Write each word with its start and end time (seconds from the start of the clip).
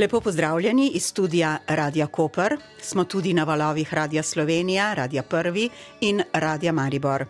Lepo 0.00 0.20
pozdravljeni 0.20 0.90
iz 0.94 1.04
studia 1.04 1.58
Radia 1.66 2.06
Koper. 2.06 2.56
Smo 2.82 3.04
tudi 3.04 3.34
na 3.34 3.44
valovih 3.44 3.94
Radia 3.94 4.22
Slovenija, 4.22 4.94
Radia 4.94 5.22
Prvi 5.22 5.68
in 6.00 6.22
Radia 6.32 6.72
Maribor. 6.72 7.24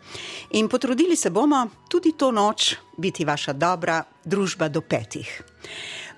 In 0.50 0.68
potrudili 0.68 1.16
se 1.16 1.30
bomo 1.30 1.68
tudi 1.88 2.12
to 2.18 2.30
noč 2.30 2.76
biti 2.98 3.24
vaša 3.24 3.52
dobra 3.52 4.02
družba 4.24 4.68
do 4.68 4.80
petih. 4.80 5.42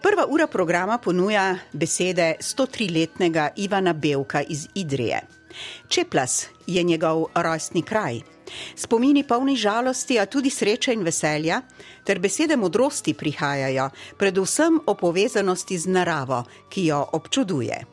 Prva 0.02 0.26
ura 0.28 0.46
programa 0.46 0.98
ponuja 0.98 1.56
besede 1.72 2.34
103-letnega 2.40 3.48
Ivana 3.56 3.92
Belka 3.92 4.42
iz 4.42 4.66
Idrije. 4.74 5.20
Čeplas 5.88 6.46
je 6.66 6.82
njegov 6.82 7.24
rojstni 7.34 7.82
kraj. 7.82 8.20
Spomini 8.76 9.24
polni 9.24 9.56
žalosti, 9.56 10.18
a 10.18 10.26
tudi 10.26 10.50
sreče 10.50 10.92
in 10.92 11.04
veselja, 11.04 11.62
ter 12.04 12.18
besede 12.18 12.56
modrosti 12.56 13.14
prihajajo, 13.14 13.90
predvsem 14.18 14.80
o 14.86 14.94
povezanosti 14.94 15.78
z 15.78 15.86
naravo, 15.86 16.44
ki 16.68 16.86
jo 16.86 17.02
občuduje. 17.12 17.84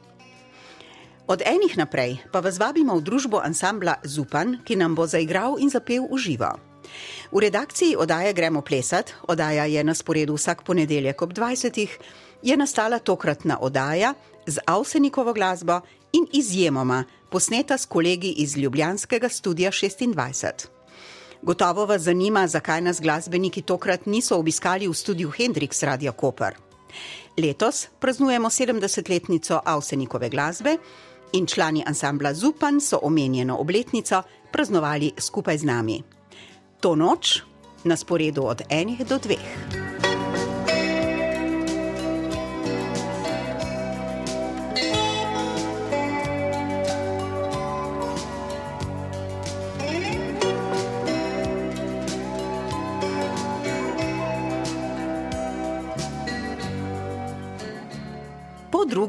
Od 1.30 1.42
enih 1.46 1.78
naprej 1.78 2.18
pa 2.34 2.42
vas 2.42 2.58
vabimo 2.58 2.98
v 2.98 3.06
družbo 3.06 3.38
ansambla 3.38 4.02
Zupan, 4.02 4.58
ki 4.66 4.76
nam 4.76 4.98
bo 4.98 5.06
zaigral 5.06 5.62
in 5.62 5.70
zapel 5.70 6.10
v 6.10 6.18
živo. 6.18 6.50
V 7.30 7.38
redakciji 7.38 7.94
oddaje 7.94 8.34
Gremo 8.34 8.66
plesat, 8.66 9.14
oddaja 9.30 9.70
je 9.70 9.84
na 9.84 9.94
sporedu 9.94 10.34
vsak 10.34 10.66
ponedeljek 10.66 11.22
ob 11.22 11.34
20. 11.34 11.88
je 12.42 12.58
nastala 12.58 13.00
tokratna 13.00 13.62
oddaja 13.62 14.14
z 14.48 14.58
Avsenikovo 14.66 15.34
glasbo 15.34 15.82
in 16.18 16.26
izjemoma 16.34 17.04
posneta 17.30 17.78
s 17.78 17.86
kolegi 17.86 18.34
iz 18.38 18.58
Ljubljanskega 18.58 19.30
studia 19.30 19.72
26. 19.72 20.68
Gotovo 21.42 21.86
vas 21.86 22.02
zanima, 22.02 22.48
zakaj 22.48 22.82
nas 22.82 23.02
glasbeniki 23.02 23.62
tokrat 23.62 24.06
niso 24.06 24.38
obiskali 24.38 24.88
v 24.88 24.94
studiu 24.94 25.32
Hendrix 25.32 25.84
Radio 25.84 26.12
Koper. 26.12 26.56
Letos 27.38 27.88
praznujemo 28.00 28.50
70-letnico 28.50 29.60
Avsenikove 29.66 30.30
glasbe 30.30 30.78
in 31.34 31.46
člani 31.46 31.84
ansambla 31.88 32.34
Zupan 32.34 32.82
so 32.82 33.00
omenjeno 33.02 33.58
obletnico 33.58 34.22
praznovali 34.52 35.12
skupaj 35.18 35.58
z 35.58 35.64
nami. 35.64 36.04
To 36.80 36.96
noč 36.96 37.42
na 37.84 37.96
sporedu 37.96 38.44
od 38.44 38.62
enih 38.70 39.08
do 39.08 39.18
dveh. 39.18 39.89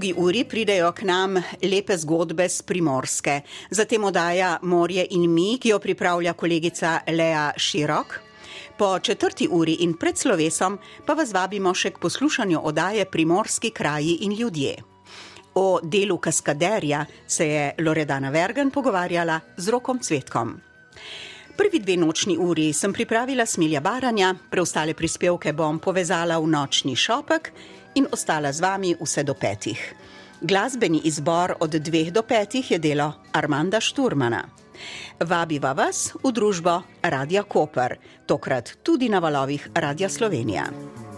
Drugi 0.00 0.15
uri 0.16 0.44
pridejo 0.44 0.93
k 0.93 1.03
nam 1.05 1.37
lepe 1.62 1.97
zgodbe 1.97 2.49
z 2.49 2.62
primorske. 2.62 3.41
Zatem 3.71 4.05
odaja 4.05 4.59
Morje 4.62 5.06
in 5.11 5.27
mi, 5.28 5.59
ki 5.61 5.69
jo 5.69 5.78
pripravlja 5.78 6.33
kolegica 6.33 7.00
Lea 7.06 7.53
Širok. 7.56 8.21
Po 8.78 8.99
četrti 8.99 9.49
uri 9.50 9.77
in 9.84 9.93
pred 9.94 10.16
slovesom 10.19 10.78
pa 11.06 11.12
vas 11.12 11.33
vabimo 11.33 11.75
še 11.75 11.91
k 11.91 12.00
poslušanju 12.00 12.62
odaje 12.65 13.05
Primorski 13.05 13.71
kraji 13.71 14.15
in 14.25 14.33
ljudje. 14.33 14.78
O 15.55 15.81
delu 15.83 16.16
kaskaderja 16.16 17.05
se 17.27 17.49
je 17.49 17.75
Loredana 17.78 18.31
Vergen 18.31 18.71
pogovarjala 18.71 19.41
z 19.56 19.69
rokom 19.69 19.99
cvetkom. 19.99 20.60
Prvi 21.56 21.78
dve 21.78 21.97
nočni 21.97 22.39
uri 22.39 22.72
sem 22.72 22.93
pripravila 22.93 23.44
smilja 23.47 23.81
baranja, 23.81 24.33
preostale 24.50 24.94
prispevke 24.94 25.53
bom 25.53 25.78
povezala 25.78 26.39
v 26.41 26.49
nočni 26.49 26.97
šopek 26.97 27.53
in 27.95 28.06
ostala 28.12 28.53
z 28.53 28.61
vami 28.61 28.95
vse 29.01 29.23
do 29.23 29.34
petih. 29.34 29.95
Glasbeni 30.41 31.01
izbor 31.05 31.55
od 31.61 31.71
dveh 31.71 32.12
do 32.12 32.23
petih 32.23 32.71
je 32.71 32.78
delo 32.78 33.12
Armanda 33.33 33.81
Šturmana. 33.81 34.45
Vabiva 35.21 35.73
vas 35.73 36.15
v 36.23 36.33
družbo 36.33 36.81
Radia 37.03 37.43
Koper, 37.43 37.99
tokrat 38.27 38.81
tudi 38.83 39.09
na 39.09 39.19
valovih 39.21 39.69
Radia 39.75 40.09
Slovenija. 40.09 41.09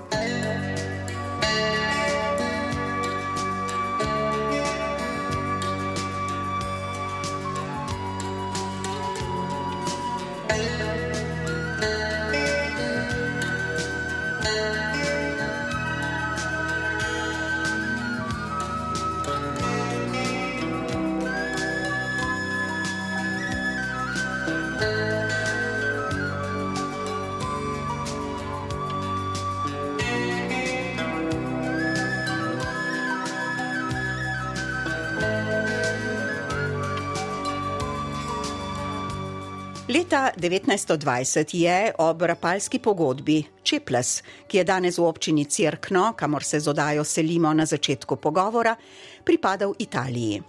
1920 40.43 41.55
je 41.55 41.93
ob 41.99 42.23
rapalski 42.23 42.79
pogodbi 42.79 43.45
Čeples, 43.63 44.23
ki 44.47 44.59
je 44.59 44.65
danes 44.65 44.99
v 44.99 45.05
občini 45.05 45.45
Cirkno, 45.45 46.13
kamor 46.17 46.45
se 46.45 46.61
z 46.61 46.69
odajo 46.69 47.05
selimo 47.05 47.53
na 47.55 47.67
začetku 47.67 48.17
pogovora, 48.17 48.77
pripadal 49.25 49.75
Italiji. 49.79 50.43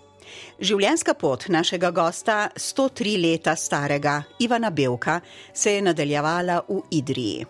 Življenjska 0.59 1.13
pot 1.13 1.45
našega 1.49 1.91
gosta, 1.91 2.49
103 2.55 3.17
leta 3.21 3.55
starega 3.55 4.23
Ivana 4.39 4.71
Belka, 4.71 5.19
se 5.53 5.75
je 5.75 5.81
nadaljevala 5.81 6.63
v 6.69 6.81
Idriji. 6.91 7.45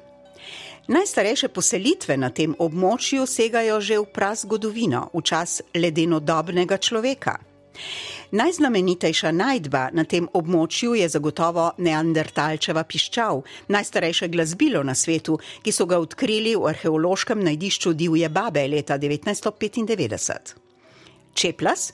Najstarejše 0.87 1.47
poselitve 1.47 2.17
na 2.17 2.29
tem 2.29 2.55
območju 2.59 3.23
segajo 3.23 3.79
že 3.79 4.01
v 4.01 4.09
prazgodovino, 4.11 5.07
v 5.13 5.21
čas 5.23 5.61
ledenodobnega 5.75 6.77
človeka. 6.77 7.52
Najznamenitejša 8.31 9.31
najdba 9.31 9.89
na 9.93 10.03
tem 10.09 10.27
območju 10.33 10.95
je 10.97 11.09
zagotovo 11.09 11.71
Neandertalčeva 11.77 12.83
piščal, 12.83 13.43
najstarejše 13.67 14.27
glasbilo 14.33 14.83
na 14.83 14.95
svetu, 14.95 15.39
ki 15.61 15.71
so 15.71 15.85
ga 15.85 15.99
odkrili 16.01 16.55
v 16.55 16.69
arheološkem 16.73 17.43
najdišču 17.43 17.93
Divje 17.93 18.29
babe 18.29 18.67
leta 18.67 18.97
1995. 18.97 20.55
Čeplas? 21.33 21.93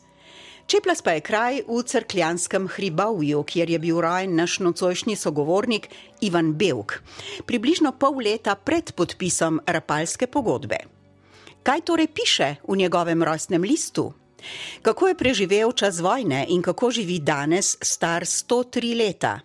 Čeplas 0.70 1.02
pa 1.02 1.16
je 1.18 1.22
kraj 1.26 1.64
v 1.66 1.82
crkljanskem 1.82 2.68
hribovju, 2.70 3.42
kjer 3.44 3.70
je 3.74 3.80
bil 3.82 4.02
rojen 4.02 4.36
naš 4.38 4.60
nocojšnji 4.62 5.16
sogovornik 5.16 5.90
Ivan 6.22 6.54
Belk, 6.54 7.02
približno 7.50 7.92
pol 7.98 8.22
leta 8.22 8.54
pred 8.56 8.92
podpisom 8.94 9.58
rapalske 9.66 10.28
pogodbe. 10.28 10.78
Kaj 11.64 11.82
torej 11.82 12.08
piše 12.14 12.56
v 12.68 12.78
njegovem 12.78 13.24
rojstnem 13.24 13.66
listu? 13.66 14.14
Kako 14.82 15.08
je 15.08 15.18
preživel 15.18 15.72
čas 15.72 16.00
vojne 16.00 16.46
in 16.50 16.62
kako 16.62 16.92
živi 16.92 17.20
danes, 17.20 17.78
star 17.82 18.24
103 18.24 18.96
leta? 18.98 19.40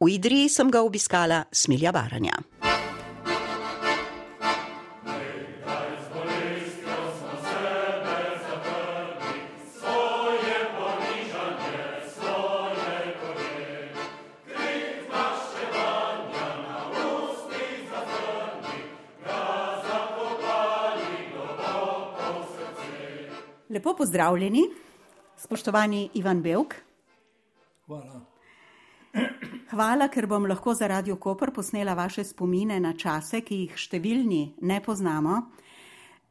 V 0.00 0.10
Idriji 0.14 0.48
sem 0.48 0.70
ga 0.70 0.82
obiskala 0.82 1.44
smilja 1.52 1.92
baranja. 1.92 2.38
Lepo 23.70 23.94
pozdravljeni, 23.96 24.62
spoštovani 25.36 26.08
Ivan 26.14 26.42
Belk. 26.42 26.74
Hvala. 27.86 28.20
Hvala, 29.70 30.06
ker 30.08 30.26
bom 30.26 30.46
lahko 30.48 30.72
za 30.74 30.86
Radio 30.88 31.16
Koper 31.16 31.52
posnela 31.52 31.94
vaše 31.94 32.24
spomine 32.24 32.78
na 32.80 32.94
čase, 32.96 33.42
ki 33.44 33.58
jih 33.66 33.76
številni 33.76 34.40
ne 34.64 34.80
poznamo. 34.80 35.36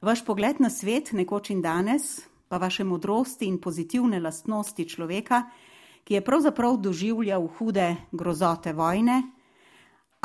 Vaš 0.02 0.26
pogled 0.26 0.64
na 0.66 0.74
svet, 0.74 1.14
nekoč 1.14 1.52
in 1.54 1.62
danes, 1.62 2.26
pa 2.50 2.58
vaše 2.58 2.82
modrosti 2.84 3.46
in 3.46 3.62
pozitivne 3.62 4.18
lastnosti 4.18 4.90
človeka, 4.90 5.44
ki 6.10 6.18
je 6.18 6.26
pravzaprav 6.26 6.82
doživljal 6.82 7.46
hude 7.60 7.92
grozote 8.18 8.74
vojne, 8.74 9.22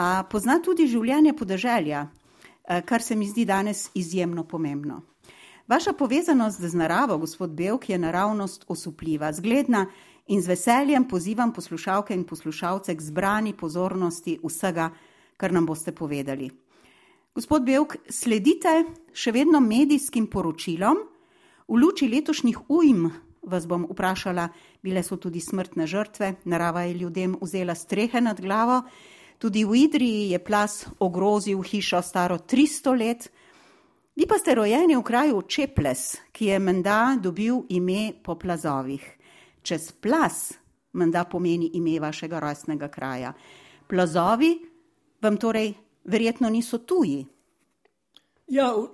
a 0.01 0.25
pozna 0.25 0.63
tudi 0.65 0.89
življenje 0.89 1.37
podeželja, 1.37 2.07
eh, 2.09 2.81
kar 2.81 3.03
se 3.03 3.17
mi 3.17 3.29
zdi 3.29 3.45
danes 3.45 3.91
izjemno 3.95 4.49
pomembno. 4.49 5.12
Vaša 5.69 5.93
povezanost 5.93 6.61
z 6.61 6.75
naravo, 6.75 7.19
gospod 7.19 7.51
Belk, 7.51 7.89
je 7.89 7.99
naravnost 7.99 8.65
osupljiva, 8.69 9.33
zgledna 9.33 9.87
in 10.27 10.43
z 10.43 10.49
veseljem 10.49 11.09
pozivam 11.09 11.53
poslušalke 11.53 12.15
in 12.15 12.25
poslušalce 12.25 12.95
k 12.95 13.01
zbrani 13.01 13.57
pozornosti 13.57 14.39
vsega, 14.45 14.91
kar 15.37 15.53
nam 15.53 15.67
boste 15.67 15.93
povedali. 15.93 16.51
Gospod 17.35 17.65
Belk, 17.65 17.97
sledite 18.11 18.85
še 19.13 19.33
vedno 19.33 19.61
medijskim 19.61 20.27
poročilom 20.27 21.13
V 21.73 21.79
luči 21.81 22.05
letošnjih 22.05 22.69
ujm 22.69 23.07
vas 23.43 23.65
bom 23.67 23.87
vprašala, 23.89 24.49
bile 24.83 25.01
so 25.03 25.17
tudi 25.17 25.41
smrtne 25.41 25.87
žrtve, 25.87 26.35
narava 26.45 26.83
je 26.85 26.99
ljudem 27.01 27.37
vzela 27.41 27.75
strehe 27.75 28.21
nad 28.21 28.41
glavo, 28.41 28.83
tudi 29.39 29.65
v 29.65 29.87
Idriji 29.87 30.31
je 30.35 30.39
plas 30.45 30.87
ogrozil 30.99 31.63
hišo 31.63 32.03
staro 32.03 32.37
300 32.39 32.99
let. 32.99 33.31
Vi 34.17 34.27
pa 34.29 34.39
ste 34.39 34.55
rojeni 34.55 34.97
v 34.97 35.03
kraju 35.03 35.43
Čeples, 35.43 36.17
ki 36.33 36.47
je 36.47 36.59
menda 36.59 37.17
dobil 37.21 37.63
ime 37.69 38.13
po 38.25 38.35
plazovih. 38.35 39.05
Čez 39.63 39.93
plas 39.93 40.53
menda 40.93 41.25
pomeni 41.25 41.71
ime 41.75 42.01
vašega 42.01 42.41
rojstnega 42.41 42.89
kraja. 42.89 43.33
Plazovi 43.89 44.59
vam 45.23 45.37
torej 45.37 45.73
verjetno 46.05 46.51
niso 46.51 46.79
tuji. 46.79 47.25
Ja, 48.53 48.75
v, 48.77 48.91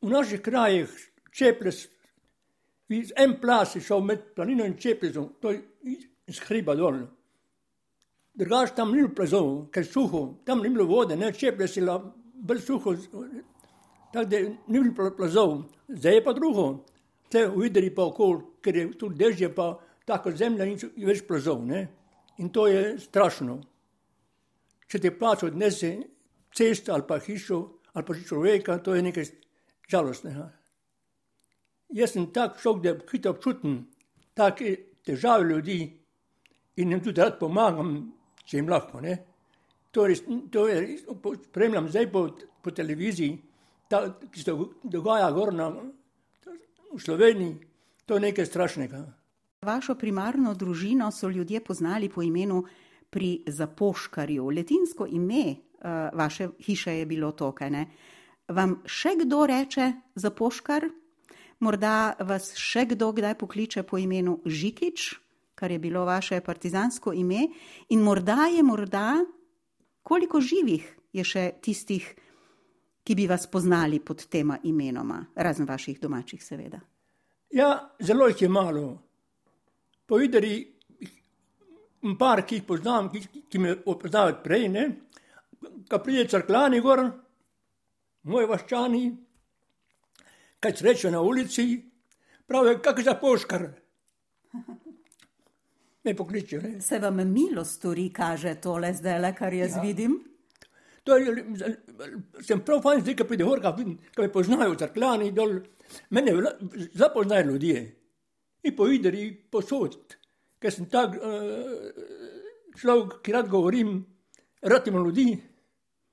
v 0.00 0.08
naših 0.08 0.40
krajih 0.40 0.88
Čeples 1.32 1.86
Iz 2.88 3.10
en 3.16 3.34
plas 3.40 3.74
je 3.74 3.80
šel 3.82 4.00
med 4.00 4.20
planino 4.34 4.64
in 4.64 4.76
čepizom, 4.78 5.32
to 5.40 5.50
je 5.50 5.62
iz 6.26 6.38
hriba 6.46 6.74
dol. 6.74 7.00
Drugač 8.34 8.74
tam 8.76 8.92
ni 8.92 9.00
bilo 9.00 9.14
plazov, 9.16 9.48
ker 9.74 9.82
je 9.82 9.90
suho, 9.90 10.20
tam 10.46 10.62
ni 10.62 10.70
bilo 10.70 10.86
vode, 10.86 11.16
ne 11.16 11.32
čeple 11.32 11.66
si 11.68 11.80
la, 11.80 11.96
bolj 12.34 12.60
suho, 12.62 12.94
tako 14.16 14.28
da 14.28 14.38
ni 14.66 14.90
bilo 14.90 15.10
plazov. 15.16 15.62
Zdaj 15.88 16.14
je 16.14 16.24
pa 16.24 16.32
drugo, 16.32 16.84
te 17.28 17.48
uvideli 17.48 17.94
pa 17.94 18.06
okol, 18.08 18.38
ker 18.64 18.76
je 18.76 18.84
tu 18.98 19.08
dežje 19.08 19.50
pa 19.54 19.74
tako 20.08 20.30
zemlja 20.32 20.64
in 20.64 20.78
več 21.04 21.20
plazov, 21.28 21.60
ne. 21.66 21.82
In 22.40 22.48
to 22.48 22.66
je 22.66 22.96
strašno. 22.98 23.58
Če 24.88 25.00
te 25.02 25.10
plač 25.12 25.44
odnese 25.44 25.90
cesto 26.54 26.94
ali 26.94 27.04
pa 27.08 27.18
hišo 27.20 27.58
ali 27.92 28.04
pa 28.04 28.14
človeka, 28.14 28.78
to 28.78 28.94
je 28.94 29.02
nekaj 29.02 29.28
žalostnega. 29.88 30.46
Jaz 31.92 32.12
sem 32.12 32.30
tak 32.32 32.56
šok, 32.60 32.80
da 32.82 32.94
hitro 33.10 33.34
občutim 33.34 33.82
take 34.34 34.76
težave 35.04 35.44
ljudi 35.50 35.80
in 36.76 36.92
jim 36.92 37.02
tudi 37.04 37.20
rad 37.20 37.36
pomagam, 37.38 37.92
če 38.44 38.56
jim 38.56 38.72
lahko. 38.72 39.00
Ne. 39.00 39.18
To 39.92 40.06
je, 40.08 40.16
to 40.52 40.68
je, 40.68 40.98
spremljam 41.50 41.88
zdaj 41.88 42.10
po, 42.12 42.28
po 42.62 42.70
televiziji, 42.70 43.45
ta, 43.88 44.02
ki 44.30 44.42
se 44.42 44.52
dogaja 44.82 45.30
gor 45.32 45.54
na, 45.54 45.70
v 46.92 47.00
Sloveniji, 47.02 47.56
to 48.06 48.14
je 48.14 48.20
nekaj 48.20 48.46
strašnega. 48.46 49.04
Vašo 49.66 49.96
primarno 49.98 50.54
družino 50.54 51.10
so 51.12 51.28
ljudje 51.28 51.60
poznali 51.64 52.08
po 52.08 52.22
imenu 52.22 52.64
pri 53.10 53.42
Zapoškarju. 53.46 54.48
Letinsko 54.50 55.06
ime 55.06 55.44
uh, 55.50 56.08
vaše 56.12 56.48
hiše 56.60 56.98
je 56.98 57.06
bilo 57.06 57.32
to, 57.32 57.52
kaj 57.52 57.70
ne? 57.70 57.86
Vam 58.48 58.80
še 58.86 59.16
kdo 59.24 59.46
reče 59.46 59.92
Zapoškar? 60.14 60.86
Morda 61.60 62.14
vas 62.20 62.52
še 62.60 62.84
kdo 62.92 63.10
kdaj 63.16 63.34
pokliče 63.40 63.82
po 63.82 63.98
imenu 63.98 64.38
Žikič, 64.44 65.14
kar 65.56 65.72
je 65.72 65.78
bilo 65.80 66.04
vaše 66.04 66.40
partizansko 66.44 67.14
ime, 67.16 67.48
in 67.88 68.04
morda 68.04 68.46
je 68.52 68.62
morda, 68.62 69.24
koliko 70.02 70.40
živih 70.40 70.84
je 71.16 71.24
še 71.24 71.44
tistih, 71.64 72.04
ki 73.06 73.14
bi 73.14 73.26
vas 73.30 73.46
poznali 73.46 74.00
pod 74.00 74.26
tema 74.26 74.58
imenoma, 74.66 75.20
razen 75.34 75.66
vaših 75.66 76.00
domačih, 76.00 76.42
seveda. 76.42 76.80
Ja, 77.54 77.94
zelo 78.02 78.26
jih 78.26 78.42
je 78.42 78.48
malo. 78.48 79.02
Povedali, 80.06 80.54
par, 82.18 82.42
ki 82.46 82.58
jih 82.58 82.64
poznam, 82.66 83.10
ki, 83.12 83.22
ki 83.50 83.62
me 83.62 83.76
opoznavajo 83.86 84.40
prej, 84.42 84.66
ne, 84.74 84.86
ko 85.90 86.02
pride 86.02 86.26
crklani 86.30 86.82
gor, 86.82 87.04
moji 88.26 88.50
vaščani, 88.50 89.04
kaj 90.60 90.76
srečo 90.76 91.10
na 91.14 91.22
ulici, 91.22 91.68
pravi, 92.46 92.78
kak 92.82 93.02
za 93.06 93.14
poškar. 93.22 93.68
Me 96.06 96.12
pokliče. 96.14 96.58
Ne? 96.62 96.80
Se 96.80 97.00
vam 97.02 97.16
milo 97.32 97.64
stori, 97.66 98.12
kaže 98.14 98.52
tole 98.62 98.92
zdaj, 98.94 99.32
kar 99.34 99.54
jaz 99.54 99.74
ja. 99.74 99.80
vidim? 99.82 100.12
To 101.06 101.16
je, 101.16 101.44
sem 102.42 102.60
prav 102.66 102.80
fajn, 102.82 103.04
zdaj, 103.04 103.14
ko 103.20 103.26
pride 103.30 103.46
horka, 103.46 103.70
ko 103.76 104.24
me 104.24 104.32
poznajo 104.32 104.72
v 104.72 104.78
crklani 104.80 105.30
dol, 105.34 105.60
mene 106.10 106.34
zapoznajo 106.98 107.52
ljudje. 107.52 107.82
In 108.66 108.74
po 108.74 108.88
ideri 108.90 109.28
posod, 109.30 109.94
ker 110.58 110.74
sem 110.74 110.88
tak 110.90 111.14
uh, 111.14 111.86
človek, 112.74 113.20
ki 113.22 113.36
rad 113.36 113.52
govorim, 113.52 114.00
rad 114.66 114.90
imam 114.90 115.06
ljudi, 115.06 115.36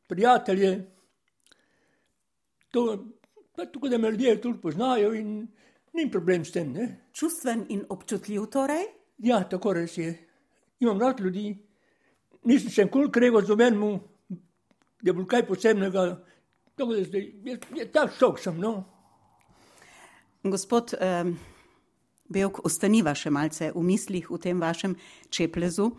prijatelje. 0.07 0.71
To 2.73 2.85
tako 3.55 3.89
da 3.89 3.97
me 3.97 4.11
ljudje 4.11 4.41
tudi 4.41 4.61
poznajo 4.61 5.13
in 5.13 5.47
ni 5.93 6.11
problem 6.11 6.45
s 6.45 6.51
tem. 6.51 6.71
Ne? 6.73 7.09
Čustven 7.13 7.65
in 7.69 7.85
občutljiv 7.89 8.45
torej? 8.45 8.85
Ja, 9.17 9.43
tako 9.49 9.73
res 9.73 9.97
je. 9.97 10.13
Imam 10.79 11.01
rad 11.01 11.19
ljudi, 11.19 11.53
nisem 12.45 12.69
še 12.69 12.85
nikoli 12.85 13.11
kregal 13.11 13.45
z 13.45 13.53
omenmu, 13.53 13.91
da 13.97 14.12
je 15.03 15.13
bilo 15.13 15.27
kaj 15.29 15.45
posebnega. 15.47 16.07
Tako 16.75 16.95
da 16.97 17.03
zdaj, 17.05 17.27
je, 17.45 17.59
je 17.77 17.87
ta 17.91 18.07
šok 18.09 18.39
sem, 18.39 18.57
no. 18.57 18.73
Gospod 20.43 20.95
eh, 20.97 21.29
Belk, 22.33 22.63
ostaniva 22.65 23.13
še 23.15 23.29
malce 23.29 23.69
v 23.75 23.83
mislih 23.85 24.31
v 24.31 24.41
tem 24.41 24.59
vašem 24.59 24.95
čeplezu. 25.29 25.91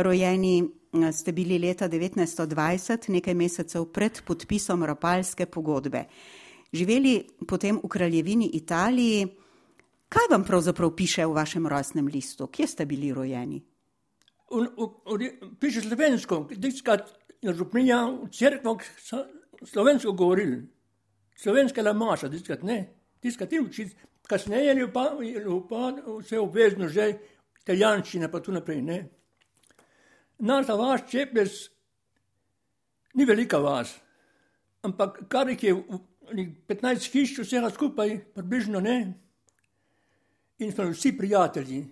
Rojeni 0.00 0.54
eh, 0.62 1.10
ste 1.12 1.36
bili 1.36 1.60
leta 1.60 1.90
1920, 1.90 3.10
nekaj 3.18 3.36
mesecev 3.36 3.90
pred 3.92 4.22
podpisom 4.24 4.88
Rapalske 4.88 5.44
pogodbe 5.46 6.06
živeli 6.72 7.26
potem 7.48 7.80
v 7.82 7.88
kraljevini 7.88 8.50
Italiji. 8.54 9.28
Kaj 10.08 10.30
vam 10.30 10.44
pravzaprav 10.44 10.94
piše 10.96 11.26
v 11.26 11.34
vašem 11.34 11.66
rojstnem 11.66 12.06
listu? 12.06 12.46
Kje 12.46 12.66
ste 12.66 12.86
bili 12.86 13.12
rojeni? 13.14 13.62
Un, 14.50 14.66
un, 14.76 14.90
un, 15.06 15.54
piše 15.60 15.80
slovensko, 15.80 16.48
diskrat 16.56 17.12
na 17.42 17.52
župnija 17.52 18.04
v 18.06 18.28
cerkvo 18.32 18.78
slovensko 19.64 20.12
govorili. 20.12 20.62
Slovenska 21.36 21.82
la 21.82 21.92
maša, 21.92 22.28
diskrat 22.28 22.62
ne. 22.62 22.94
Diskrat 23.22 23.52
in 23.52 23.64
učiti. 23.64 23.96
Kasneje 24.28 24.74
je 24.76 24.92
pa, 24.92 25.16
pa 25.68 25.92
vse 26.20 26.38
obvezno 26.38 26.88
že 26.88 27.18
italijanščina 27.62 28.28
pa 28.30 28.40
tu 28.40 28.52
naprej, 28.52 28.82
ne. 28.82 29.08
Naša 30.38 30.74
vaš 30.74 31.00
čeples 31.10 31.70
ni 33.14 33.24
velika 33.24 33.58
vas, 33.58 33.96
ampak 34.82 35.18
kar 35.28 35.48
jih 35.48 35.64
je 35.64 35.74
15 36.68 37.10
hiš, 37.12 37.38
vsega 37.38 37.70
skupaj, 37.70 38.18
približno 38.34 38.80
ne. 38.80 39.12
In 40.58 40.72
smo 40.72 40.90
vsi 40.90 41.16
prijatelji. 41.18 41.84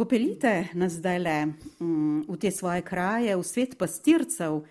Popeljite 0.00 0.68
nas 0.72 0.92
zdaj 0.92 1.18
le 1.18 1.46
mm, 1.46 2.20
v 2.28 2.36
te 2.40 2.48
svoje 2.50 2.80
kraje, 2.80 3.34
v 3.36 3.42
svet 3.44 3.74
pastircev 3.76 4.62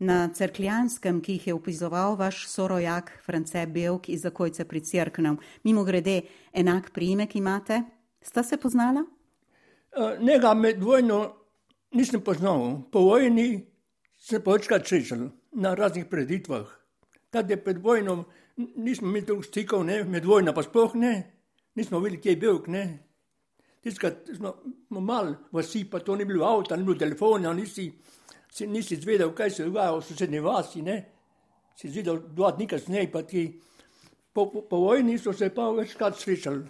na 0.00 0.30
Cerkljanskem, 0.32 1.18
ki 1.20 1.34
jih 1.36 1.48
je 1.50 1.54
upizoval 1.54 2.16
vaš 2.16 2.46
sorojak 2.48 3.10
France 3.26 3.66
Belk 3.66 4.08
iz 4.08 4.22
Zakojce 4.24 4.64
pri 4.64 4.80
Cerknem. 4.80 5.36
Mimo 5.68 5.84
grede, 5.84 6.22
enak 6.52 6.88
priimek 6.96 7.36
imate? 7.36 7.82
Sta 8.22 8.42
se 8.42 8.56
poznala? 8.56 9.04
Nega 10.24 10.54
med 10.54 10.80
vojno 10.80 11.20
nisem 11.92 12.24
poznal. 12.24 12.80
Po 12.88 13.04
vojni 13.04 13.66
sem 14.16 14.40
pa 14.40 14.56
večkrat 14.56 14.88
srečal 14.88 15.28
na 15.52 15.74
raznih 15.74 16.08
preditvah. 16.08 16.64
Tad 17.28 17.50
je 17.50 17.60
pred 17.60 17.84
vojno, 17.84 18.24
nismo 18.56 19.12
imeli 19.12 19.26
toliko 19.26 19.52
stikov, 19.52 19.84
ne? 19.84 20.04
med 20.04 20.24
vojno 20.24 20.56
pa 20.56 20.64
sploh 20.64 20.96
ne, 20.96 21.14
nismo 21.76 22.00
videli, 22.00 22.22
kje 22.22 22.32
je 22.32 22.42
bil. 22.48 22.64
Tiskrat 23.80 24.28
smo, 24.36 24.54
smo 24.86 25.00
mal 25.00 25.34
vasi, 25.52 25.86
pa 25.90 25.98
to 26.04 26.16
ni 26.16 26.24
bilo 26.24 26.44
avto, 26.44 26.76
ni 26.76 26.84
bilo 26.84 26.98
telefona, 26.98 27.52
nisi, 27.56 27.86
si, 28.52 28.66
nisi 28.66 28.96
zvedel, 28.96 29.32
kaj 29.34 29.50
se 29.50 29.64
dogaja 29.64 29.94
v 29.96 30.02
sosednji 30.04 30.40
vasi, 30.44 30.82
ne? 30.82 30.98
si 31.76 31.88
zvedel 31.88 32.18
dva 32.36 32.50
dni 32.52 32.66
kasneje, 32.68 33.06
pa 33.12 33.22
ti 33.22 33.46
po, 34.32 34.50
po, 34.50 34.62
po 34.68 34.82
vojni 34.84 35.16
so 35.18 35.32
se 35.32 35.48
pa 35.54 35.70
večkrat 35.72 36.18
srečali. 36.18 36.66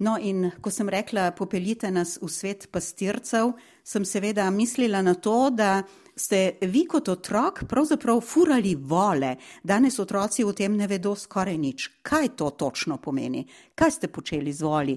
No, 0.00 0.14
in 0.16 0.46
ko 0.60 0.70
sem 0.72 0.88
rekla, 0.88 1.32
popeljite 1.36 1.90
nas 1.92 2.14
v 2.22 2.28
svet 2.32 2.70
pastircev, 2.72 3.50
sem 3.84 4.04
seveda 4.08 4.46
mislila 4.50 5.02
na 5.02 5.12
to, 5.14 5.50
da 5.52 5.82
ste 6.16 6.56
vi 6.62 6.86
kot 6.88 7.10
otrok 7.12 7.64
pravzaprav 7.68 8.22
furali 8.24 8.74
vole. 8.74 9.34
Danes 9.62 9.98
otroci 10.00 10.44
o 10.44 10.54
tem 10.56 10.76
ne 10.76 10.88
vedo 10.88 11.12
skoraj 11.16 11.58
nič. 11.58 11.88
Kaj 12.02 12.32
to 12.36 12.50
točno 12.50 12.96
pomeni? 12.96 13.44
Kaj 13.74 13.90
ste 13.98 14.08
počeli 14.08 14.52
z 14.52 14.64
voli? 14.64 14.96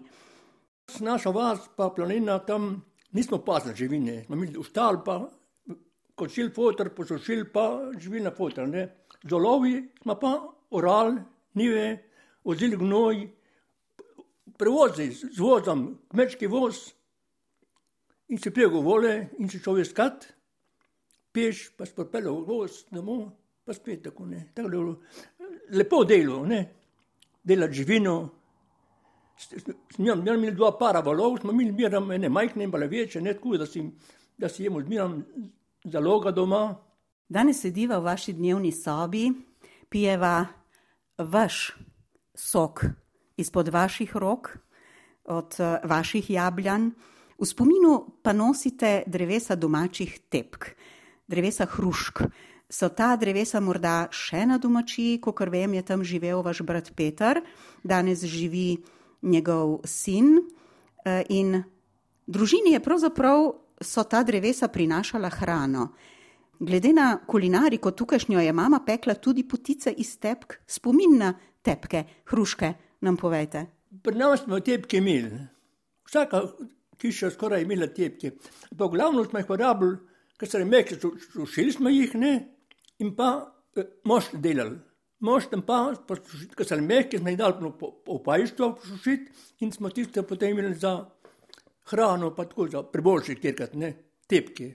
Naša 0.99 1.29
vas, 1.29 1.59
pa 1.75 1.89
planina 1.95 2.39
tam, 2.39 2.83
nismo 3.11 3.37
pasli 3.45 3.75
živine. 3.75 4.23
Smo 4.25 4.35
imeli 4.35 4.57
ustal, 4.57 5.03
pa 5.03 5.29
kočil 6.15 6.51
fotor, 6.53 6.89
posušil 6.95 7.45
pa 7.53 7.91
živina 7.99 8.31
fotor. 8.31 8.67
Ne? 8.67 8.87
Zolovi 9.29 9.89
smo 10.01 10.15
pa 10.19 10.33
oral, 10.69 11.15
nive, 11.53 12.09
ozili 12.43 12.77
gnoj, 12.77 13.27
prevozi 14.57 15.09
z 15.11 15.39
vozom, 15.39 15.87
kmečki 16.11 16.47
voz 16.47 16.91
in 18.29 18.37
se 18.37 18.51
prijego 18.51 18.81
vole 18.81 19.29
in 19.39 19.49
se 19.49 19.59
človek 19.59 19.87
skat 19.87 20.27
peš, 21.33 21.71
pa 21.77 21.85
spopelo 21.85 22.35
v 22.41 22.45
voz 22.45 22.83
domov, 22.91 23.25
pa 23.65 23.73
spet 23.73 24.03
tako 24.03 24.25
ne. 24.25 24.51
Tako 24.53 24.95
lepo 25.73 26.03
delo, 26.05 26.43
ne. 26.45 26.61
Dela 27.43 27.67
živino, 27.71 28.42
smo 29.95 30.13
imeli 30.13 30.51
dva 30.51 30.71
para 30.77 30.99
valov, 30.99 31.37
smo 31.41 31.51
imeli 31.51 31.71
miram 31.71 32.11
ene 32.11 32.29
majhne 32.29 32.63
in 32.63 32.71
bale 32.71 32.87
večje, 32.87 33.21
ne 33.21 33.33
tako, 33.33 33.57
da 33.57 33.65
si, 33.65 33.83
da 34.37 34.49
si 34.49 34.63
jemo 34.63 34.81
zmiram 34.81 35.23
zaloga 35.83 36.31
doma. 36.31 36.75
Danes 37.29 37.61
sediva 37.61 37.99
v 37.99 38.03
vaši 38.03 38.33
dnevni 38.33 38.71
sobi, 38.71 39.31
pijeva 39.89 40.45
vaš 41.17 41.71
sok 42.35 42.85
izpod 43.37 43.67
vaših 43.67 44.17
rok, 44.17 44.57
od 45.25 45.55
eh, 45.59 45.79
vaših 45.83 46.29
jabljan. 46.29 46.91
V 47.39 47.45
spominu 47.45 48.05
pa 48.21 48.33
nosite 48.33 49.03
drevesa 49.07 49.55
domačih 49.55 50.19
tepk, 50.29 50.65
drevesa 51.27 51.65
hrušk. 51.65 52.21
So 52.69 52.89
ta 52.89 53.15
drevesa 53.15 53.59
morda 53.59 54.07
še 54.11 54.45
na 54.49 54.57
domačiji, 54.57 55.19
kot 55.21 55.41
vem, 55.51 55.73
je 55.73 55.83
tam 55.85 56.03
živel 56.03 56.41
vaš 56.41 56.63
brat 56.65 56.91
Peter, 56.95 57.41
danes 57.83 58.23
živi 58.23 58.77
njegov 59.23 59.79
sin 59.85 60.37
eh, 61.05 61.23
in 61.29 61.63
družini 62.27 62.75
je 62.75 62.83
pravzaprav 62.83 63.51
so 63.81 64.03
ta 64.03 64.23
drevesa 64.23 64.67
prinašala 64.67 65.29
hrano. 65.29 65.87
Glede 66.59 66.93
na 66.93 67.17
kulinariko 67.27 67.91
tukajšnjo 67.91 68.39
je 68.39 68.53
mama 68.53 68.79
pekla 68.85 69.13
tudi 69.13 69.47
potice 69.47 69.91
iz 69.91 70.17
tepk, 70.19 70.53
spomin 70.67 71.17
na 71.17 71.33
tepke, 71.61 72.03
hruške, 72.29 72.73
nam 73.01 73.17
povejte. 73.17 73.65
Pri 74.03 74.15
nas 74.15 74.43
smo 74.43 74.59
tepke 74.59 74.97
imeli. 74.97 75.41
Vsaka 76.07 76.43
hiša 77.01 77.33
skoraj 77.33 77.61
imela 77.61 77.87
tepke. 77.87 78.31
Pa 78.77 78.87
glavno 78.87 79.25
smo 79.25 79.39
jih 79.39 79.47
porabili, 79.47 79.97
ker 80.39 80.49
so 80.49 80.61
remekli, 80.61 80.99
sušili 81.33 81.71
smo 81.71 81.91
jih, 81.91 82.15
ne, 82.15 82.33
in 82.99 83.15
pa 83.15 83.29
eh, 83.75 83.89
mož 84.07 84.31
delali. 84.33 84.79
Mož 85.23 85.47
tam 85.47 85.61
pa, 85.63 85.93
ker 86.57 86.67
so 86.67 86.75
remekli, 86.75 87.19
smo 87.21 87.31
jih 87.31 87.39
dali 87.39 87.71
po, 87.79 87.93
po 88.03 88.17
pajštvo 88.25 88.67
sušiti 88.83 89.63
in 89.63 89.71
smo 89.71 89.89
tiste 89.89 90.23
potem 90.27 90.51
imeli 90.51 90.75
za 90.75 90.97
hrano, 91.91 92.33
pa 92.35 92.45
tako 92.49 92.67
za 92.67 92.83
priboljšek 92.83 93.39
tjerkat, 93.41 93.77
ne, 93.79 93.93
tepke. 94.27 94.73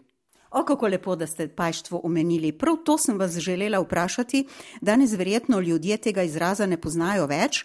O, 0.51 0.65
kako 0.65 0.89
lepo, 0.89 1.17
da 1.17 1.27
ste 1.27 1.49
pajštvo 1.49 2.01
omenili. 2.05 2.53
Prav 2.53 2.77
to 2.85 2.99
sem 2.99 3.19
vas 3.19 3.37
želela 3.39 3.81
vprašati. 3.81 4.47
Danes 4.81 5.13
verjetno 5.13 5.61
ljudje 5.61 5.97
tega 5.97 6.23
izraza 6.23 6.67
ne 6.67 6.81
poznajo 6.81 7.27
več. 7.27 7.65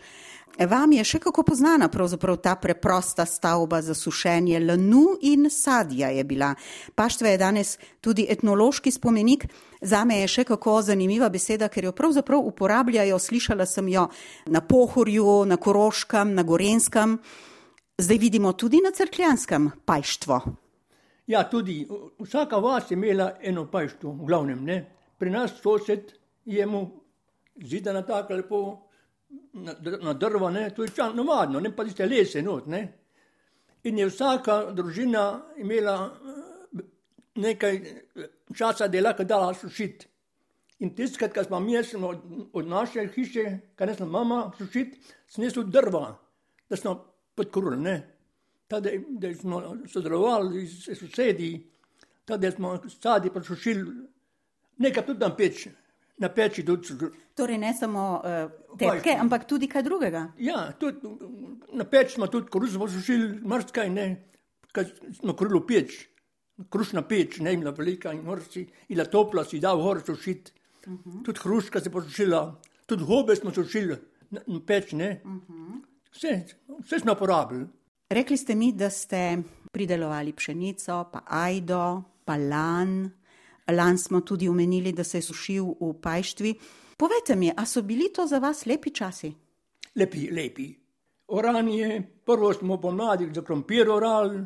Vam 0.59 0.91
je 0.93 1.03
še 1.03 1.17
kako 1.19 1.41
poznana 1.43 1.87
pravzaprav 1.89 2.37
ta 2.37 2.53
preprosta 2.55 3.25
stavba 3.25 3.81
za 3.81 3.95
sušenje 3.97 4.59
lanu 4.59 5.17
in 5.21 5.49
sadja 5.49 6.11
je 6.13 6.23
bila. 6.23 6.53
Paštva 6.95 7.27
je 7.33 7.37
danes 7.37 7.77
tudi 8.01 8.27
etnološki 8.29 8.91
spomenik. 8.91 9.47
Zame 9.81 10.19
je 10.21 10.27
še 10.27 10.43
kako 10.43 10.81
zanimiva 10.81 11.29
beseda, 11.29 11.71
ker 11.73 11.89
jo 11.89 11.91
pravzaprav 11.91 12.45
uporabljajo, 12.45 13.19
slišala 13.19 13.65
sem 13.65 13.87
jo 13.89 14.07
na 14.45 14.61
Pohorju, 14.61 15.45
na 15.45 15.57
Koroškem, 15.57 16.35
na 16.35 16.43
Gorenskem. 16.43 17.17
Zdaj 17.97 18.17
vidimo 18.17 18.53
tudi 18.53 18.81
na 18.83 18.93
crkljanskem 18.93 19.71
pajštvo. 19.85 20.62
Ja, 21.27 21.43
tudi 21.49 21.87
vsaka 22.19 22.57
vas 22.57 22.91
je 22.91 22.95
imela 22.95 23.37
eno 23.41 23.65
pajštvo, 23.71 24.11
v 24.11 24.25
glavnem 24.25 24.63
ne. 24.63 24.77
Pri 25.17 25.29
nas 25.29 25.53
sosed 25.61 26.11
je 26.45 26.65
mu 26.65 26.81
zidana 27.55 28.01
tako 28.01 28.33
lepo 28.33 28.59
na, 29.53 29.75
na 30.01 30.13
drva, 30.13 30.49
ne, 30.51 30.69
to 30.69 30.83
je 30.83 30.89
čas 30.95 31.13
navadno, 31.15 31.59
ne 31.59 31.75
pa 31.75 31.83
tiste 31.83 32.05
lese 32.05 32.41
not, 32.41 32.67
ne. 32.67 32.81
In 33.83 33.99
je 33.99 34.07
vsaka 34.07 34.71
družina 34.71 35.41
imela 35.57 35.95
eh, 36.11 36.83
nekaj 37.35 37.75
eh, 37.75 38.27
časa 38.55 38.87
dela, 38.87 39.13
ki 39.15 39.25
dala 39.25 39.53
sušiti. 39.53 40.07
In 40.83 40.91
tiskrat, 40.95 41.33
ko 41.33 41.43
smo 41.43 41.59
mi 41.59 41.83
smo 41.83 42.07
od, 42.07 42.21
od 42.53 42.67
naše 42.67 43.07
hiše, 43.15 43.59
kar 43.75 43.87
ne 43.87 43.95
smo 43.95 44.05
mama 44.05 44.51
sušiti, 44.57 44.99
snesli 45.27 45.63
drva, 45.67 46.17
da 46.69 46.75
smo 46.75 46.95
podkurili, 47.35 47.99
Tada, 48.73 48.89
da 49.09 49.29
smo 49.35 49.77
sodelovali 49.87 50.67
s 50.67 50.85
sosedi, 50.97 51.67
tada 52.25 52.51
smo 52.51 52.79
sadi 52.89 53.29
posušili, 53.29 53.91
nekaj 54.77 55.05
tudi 55.05 55.19
tam 55.19 55.35
peč, 55.37 55.67
na 56.17 56.29
peči 56.33 56.65
tudi. 56.65 57.11
Torej, 57.37 57.59
ne 57.61 57.73
samo 57.77 58.05
uh, 58.17 58.77
tepke, 58.79 59.13
ampak 59.21 59.45
tudi 59.45 59.69
kaj 59.69 59.83
drugega. 59.85 60.23
Ja, 60.41 60.71
tudi, 60.79 61.11
na 61.77 61.85
peč 61.85 62.15
smo 62.15 62.27
tudi 62.33 62.49
koruzo 62.49 62.81
posušili, 62.81 63.43
marsikaj 63.45 63.93
ne, 63.93 64.07
kaj 64.73 64.89
smo 65.19 65.37
krilo 65.37 65.61
peč, 65.69 65.99
krušna 66.73 67.05
peč, 67.05 67.37
ne 67.45 67.53
imela 67.53 67.75
velika 67.77 68.13
in 68.13 68.25
morsi, 68.25 68.65
in 68.89 68.97
la 68.97 69.05
topla 69.05 69.45
si 69.45 69.61
dal 69.61 69.85
hor 69.85 70.01
sušiti. 70.01 70.51
Uh 70.87 70.93
mhm. 70.93 71.11
-huh. 71.11 71.23
Tudi 71.25 71.39
hruška 71.43 71.79
se 71.79 71.91
posušila, 71.91 72.59
tudi 72.85 73.03
hobe 73.03 73.35
smo 73.35 73.53
sušili 73.53 73.97
peč, 74.65 74.91
ne. 74.91 75.21
Uh 75.23 75.31
mhm. 75.31 75.53
-huh. 75.53 75.81
vse, 76.11 76.45
vse 76.81 76.99
smo 76.99 77.15
porabili. 77.15 77.67
Rekli 78.13 78.37
ste 78.37 78.55
mi, 78.55 78.71
da 78.71 78.89
ste 78.89 79.41
pridelovali 79.71 80.33
pšenico, 80.33 81.09
pa 81.11 81.19
ajdo, 81.27 82.03
pa 82.25 82.37
lan. 82.37 83.09
Lan 83.67 83.97
smo 83.97 84.21
tudi 84.21 84.49
omenili, 84.49 84.91
da 84.91 85.03
se 85.03 85.17
je 85.17 85.21
sušil 85.21 85.65
v 85.79 85.93
Pajštvi. 86.01 86.53
Povejte 86.97 87.35
mi, 87.35 87.49
a 87.57 87.65
so 87.65 87.81
bili 87.81 88.11
to 88.13 88.27
za 88.27 88.37
vas 88.37 88.65
lepi 88.65 88.91
časi? 88.93 89.33
Lepi, 89.95 90.29
lepi. 90.31 90.67
Oranje, 91.27 92.03
prvo 92.25 92.53
smo 92.53 92.77
pomladi 92.81 93.31
za 93.33 93.41
krompir 93.41 93.89
orali, 93.89 94.45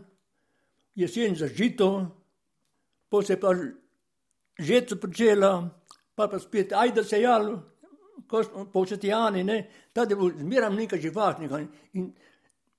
jesen 0.95 1.35
za 1.35 1.47
žito, 1.47 1.89
pa 3.09 3.21
se 3.21 3.39
pa 3.39 3.51
žeto 4.59 4.95
počela, 4.95 5.69
pa 6.15 6.27
pa 6.27 6.39
spet 6.39 6.71
ajda 6.73 7.03
se 7.03 7.21
jalo, 7.21 7.59
ko 8.27 8.43
smo 8.43 8.65
početijani, 8.71 9.43
ne, 9.43 9.69
tada 9.93 10.11
je 10.11 10.15
bilo 10.15 10.31
zmeram 10.39 10.75
nekaj 10.75 11.01
živahnega 11.01 11.65
in 11.93 12.13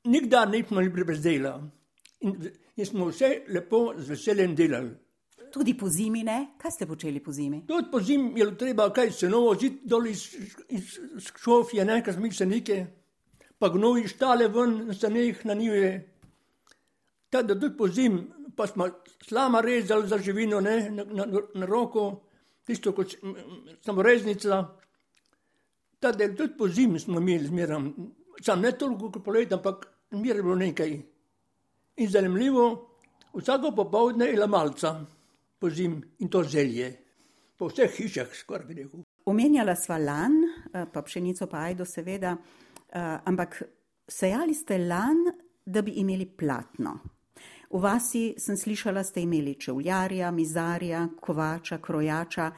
nikdar 0.04 0.48
nismo 0.48 0.80
bili 0.80 1.04
brez 1.04 1.22
dela. 1.22 1.60
In, 2.20 2.50
in 2.76 2.86
smo 2.86 3.08
vse 3.10 3.44
lepo 3.48 3.94
z 3.98 4.08
veseljem 4.08 4.54
delali. 4.54 4.90
Tudi 5.52 5.74
po 5.74 5.88
zimi, 5.88 6.22
ne? 6.24 6.54
Kaj 6.60 6.70
ste 6.70 6.86
počeli 6.86 7.20
po 7.24 7.32
zimi? 7.32 7.62
Tudi 7.66 7.88
po 7.90 8.00
zimi 8.00 8.40
je 8.40 8.50
treba 8.58 8.90
kaj 8.92 9.10
se 9.12 9.28
novo 9.28 9.54
zid 9.54 9.80
dol 9.84 10.06
iz, 10.06 10.26
iz, 10.68 10.98
iz 11.16 11.30
šofije, 11.42 11.84
ne, 11.84 12.02
kaj 12.04 12.14
smo 12.14 12.30
se 12.32 12.46
neke, 12.46 12.86
pa 13.58 13.68
gnoji 13.68 14.08
štale 14.08 14.48
ven, 14.48 14.94
se 14.94 15.10
njih 15.10 15.46
na 15.46 15.54
njive. 15.54 16.10
Tako 17.30 17.46
da 17.46 17.60
tudi 17.60 17.76
po 17.76 17.88
zimi, 17.88 18.26
pa 18.56 18.66
smo 18.66 18.88
slama 19.24 19.60
rezali 19.60 20.08
za 20.08 20.18
živino, 20.18 20.60
ne, 20.60 20.90
na, 20.90 21.04
na, 21.04 21.26
na 21.54 21.66
roko, 21.66 22.20
tisto 22.64 22.92
kot 22.92 23.14
samoreznica. 23.80 24.66
Tako 26.00 26.18
da 26.18 26.34
tudi 26.36 26.56
po 26.58 26.68
zimi 26.68 27.00
smo 27.00 27.20
imeli 27.20 27.46
zmeram, 27.46 27.94
sam 28.42 28.60
ne 28.60 28.72
toliko 28.72 29.10
kot 29.12 29.24
poleti, 29.24 29.54
ampak 29.54 29.86
mir 30.10 30.36
je 30.36 30.42
bilo 30.42 30.56
nekaj. 30.56 30.94
In 31.96 32.10
zanimivo, 32.10 32.64
vsako 33.34 33.72
popovdne 33.76 34.26
je 34.26 34.38
la 34.38 34.46
malca 34.46 34.94
po 35.58 35.70
zim 35.70 36.02
in 36.18 36.28
to 36.28 36.42
zelje, 36.44 36.92
po 37.58 37.68
vseh 37.68 37.90
hišah 37.90 38.34
skoraj 38.34 38.66
bi 38.66 38.74
rekel. 38.82 39.02
Omenjala 39.26 39.74
sva 39.76 39.98
lan, 39.98 40.32
eh, 40.72 40.86
pa 40.92 41.02
pšenico 41.02 41.46
pa 41.46 41.58
ajdo 41.68 41.84
seveda, 41.84 42.36
eh, 42.36 43.18
ampak 43.24 43.62
sejali 44.08 44.54
ste 44.54 44.78
lan, 44.78 45.16
da 45.66 45.82
bi 45.82 45.90
imeli 46.00 46.26
platno. 46.26 46.98
V 47.70 47.80
vasi 47.80 48.34
sem 48.38 48.56
slišala, 48.56 49.04
ste 49.04 49.20
imeli 49.20 49.54
čevljarja, 49.60 50.30
mizarja, 50.30 51.08
kovača, 51.20 51.78
krojača. 51.78 52.52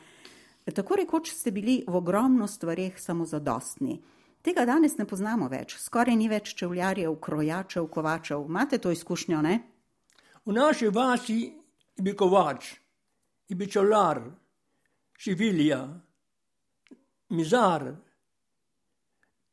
Tako 0.75 0.97
rekoč 0.97 1.33
ste 1.35 1.51
bili 1.51 1.81
v 1.87 1.97
ogromno 1.97 2.47
stvarih 2.47 3.01
samozadostni. 3.01 3.99
Tega 4.43 4.65
danes 4.65 4.97
ne 4.97 5.05
poznamo 5.05 5.51
več, 5.53 5.75
skoraj 5.77 6.17
ni 6.17 6.29
več 6.29 6.55
čevljarjev, 6.57 7.19
krojačev, 7.21 7.89
kovačev. 7.93 8.47
Imate 8.49 8.79
to 8.81 8.93
izkušnjo, 8.95 9.43
ne? 9.45 9.57
V 10.49 10.55
naši 10.57 10.89
vasi 10.89 11.41
je 11.45 12.05
bil 12.05 12.17
kovač, 12.17 12.71
je 13.53 13.57
bil 13.57 13.69
čevlar, 13.69 14.23
šivilija, 15.21 15.83
mizar. 17.37 17.91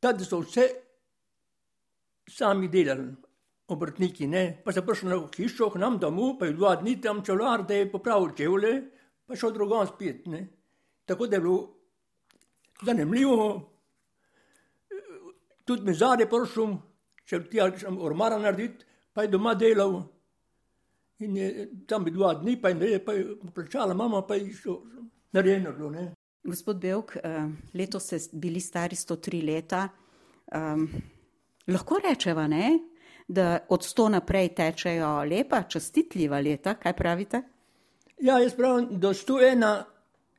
Tady 0.00 0.24
so 0.24 0.40
vse 0.40 0.68
sami 2.30 2.68
delali, 2.72 3.12
obrtniki, 3.68 4.26
ne? 4.26 4.62
pa 4.64 4.72
so 4.72 4.82
prišli 4.86 5.12
na 5.12 5.20
hišo, 5.36 5.68
k 5.70 5.80
nam 5.84 5.98
domu, 6.00 6.38
pa 6.40 6.48
je 6.48 6.56
dva 6.56 6.76
dni 6.80 6.96
tam 7.00 7.20
čevlar, 7.24 7.66
da 7.68 7.76
je 7.76 7.90
popravil 7.92 8.32
čevlje, 8.36 8.76
pa 9.26 9.36
šel 9.36 9.52
drugam 9.52 9.86
spet. 9.86 10.26
Ne? 10.26 10.46
Tako 11.04 11.26
da 11.26 11.36
je 11.36 11.44
bilo 11.44 11.74
zanimivo. 12.82 13.77
Tudi 15.68 15.84
mizar 15.84 16.20
je 16.20 16.28
prišel, 16.28 16.76
če 17.28 17.42
ti 17.50 17.60
je 17.60 17.90
ormara 18.00 18.38
narediti, 18.40 18.86
pa 19.12 19.26
je 19.26 19.32
doma 19.34 19.52
delal. 19.58 19.98
In 21.20 21.36
je 21.36 21.66
tam 21.90 22.06
bil 22.06 22.14
dva 22.14 22.32
dni, 22.38 22.54
pa 22.62 22.70
je 22.70 23.02
plačala, 23.04 23.94
mama 23.94 24.22
pa 24.24 24.38
je 24.38 24.54
šlo 24.54 24.78
narejeno. 25.36 25.74
Bilo, 25.76 25.92
Gospod 26.48 26.80
Belk, 26.80 27.16
eh, 27.16 27.48
letos 27.74 28.06
ste 28.06 28.20
bili 28.32 28.60
stari 28.60 28.96
103 28.96 29.42
leta. 29.44 29.88
Um, 30.54 30.88
lahko 31.68 31.98
rečeva, 32.00 32.46
ne, 32.48 32.78
da 33.28 33.58
od 33.68 33.84
100 33.84 34.08
naprej 34.08 34.54
tečejo 34.54 35.24
lepa, 35.28 35.62
čestitljiva 35.68 36.40
leta, 36.40 36.78
kaj 36.80 36.96
pravite? 36.96 37.42
Ja, 38.18 38.38
jaz 38.40 38.54
pravim, 38.56 38.88
da 39.00 39.12
101 39.12 39.82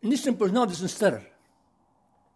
nisem 0.01 0.37
poznal, 0.37 0.65
da 0.65 0.73
sem 0.73 0.89
star. 0.89 1.19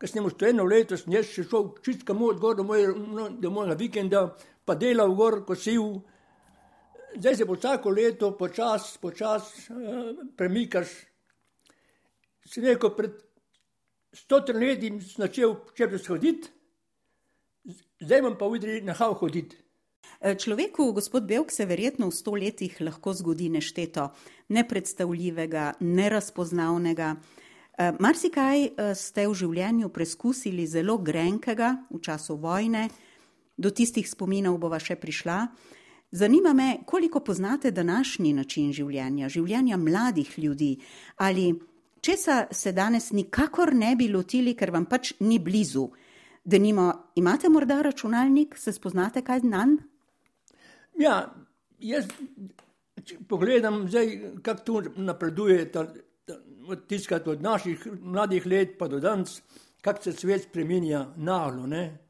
Ker 0.03 0.11
sem 0.11 0.19
imel 0.19 0.33
101 0.35 0.65
leto, 0.67 0.97
sem 0.99 1.13
jaz 1.15 1.29
še 1.31 1.45
šel 1.47 1.69
čistka 1.79 2.11
mod 2.11 2.35
gor 2.35 2.57
do, 2.59 2.65
moje, 2.67 2.89
no, 2.91 3.29
do 3.39 3.47
mojega 3.55 3.77
vikenda, 3.79 4.23
pa 4.67 4.75
delal 4.75 5.13
gor, 5.15 5.37
kosil. 5.47 6.01
Zdaj 7.13 7.37
se 7.39 7.45
po 7.47 7.55
vsako 7.55 7.93
leto 7.95 8.33
počasi, 8.35 8.97
počasi 8.99 9.61
uh, 9.71 10.09
premikaš. 10.35 10.91
Si 12.51 12.59
rekel, 12.65 12.91
pred 12.97 13.13
stotim 14.11 14.59
leti 14.59 14.89
sem 14.91 15.23
začel 15.23 15.55
čepres 15.77 16.09
hoditi, 16.11 16.51
zdaj 18.03 18.25
imam 18.25 18.35
pa 18.35 18.49
vidri 18.51 18.81
nahal 18.83 19.15
hoditi. 19.21 19.55
E, 20.19 20.33
človeku, 20.35 20.89
gospod 20.99 21.29
Belk, 21.31 21.55
se 21.55 21.63
verjetno 21.63 22.09
v 22.11 22.17
sto 22.17 22.35
letih 22.35 22.75
lahko 22.83 23.15
zgodi 23.15 23.47
nešteto 23.55 24.09
nepredstavljivega, 24.51 25.77
nerazpoznavnega. 25.79 27.13
E, 27.77 27.91
marsikaj 27.99 28.65
e, 28.65 28.89
ste 28.95 29.25
v 29.27 29.33
življenju 29.33 29.89
preskusili 29.89 30.67
zelo 30.69 30.99
grenkega 31.01 31.71
v 31.89 32.01
času 32.01 32.37
vojne, 32.37 32.87
do 33.57 33.69
tistih 33.73 34.05
spominov 34.09 34.59
bova 34.61 34.79
še 34.81 34.97
prišla. 35.01 35.39
Zanima 36.13 36.53
me, 36.53 36.83
koliko 36.85 37.23
poznate 37.25 37.71
današnji 37.71 38.33
način 38.33 38.69
življenja, 38.73 39.29
življenja 39.29 39.77
mladih 39.77 40.29
ljudi, 40.37 40.75
ali 41.17 41.49
česa 42.01 42.47
se 42.51 42.71
danes 42.71 43.11
nikakor 43.11 43.73
ne 43.73 43.95
bi 43.97 44.11
lotili, 44.13 44.53
ker 44.53 44.69
vam 44.71 44.85
pač 44.85 45.15
ni 45.19 45.39
blizu. 45.39 45.87
Da 46.45 46.59
nimo, 46.59 46.91
imate 47.15 47.49
morda 47.49 47.81
računalnik, 47.81 48.57
se 48.57 48.73
spoznate 48.75 49.23
kaj 49.25 49.41
na 49.47 49.65
njega? 49.65 49.89
Ja, 50.99 51.33
jaz 51.79 52.05
pogledam 53.27 53.87
zdaj, 53.89 54.19
kako 54.43 54.63
tu 54.63 54.81
napreduje 55.01 55.71
ta, 55.71 55.87
tiskati 56.87 57.29
od 57.29 57.41
naših 57.41 57.87
mladih 58.01 58.45
let 58.45 58.77
pa 58.79 58.87
do 58.87 58.99
danes, 58.99 59.41
kako 59.81 60.03
se 60.03 60.11
svet 60.11 60.43
spreminja 60.43 61.05
naglo, 61.15 61.67
ne? 61.67 62.03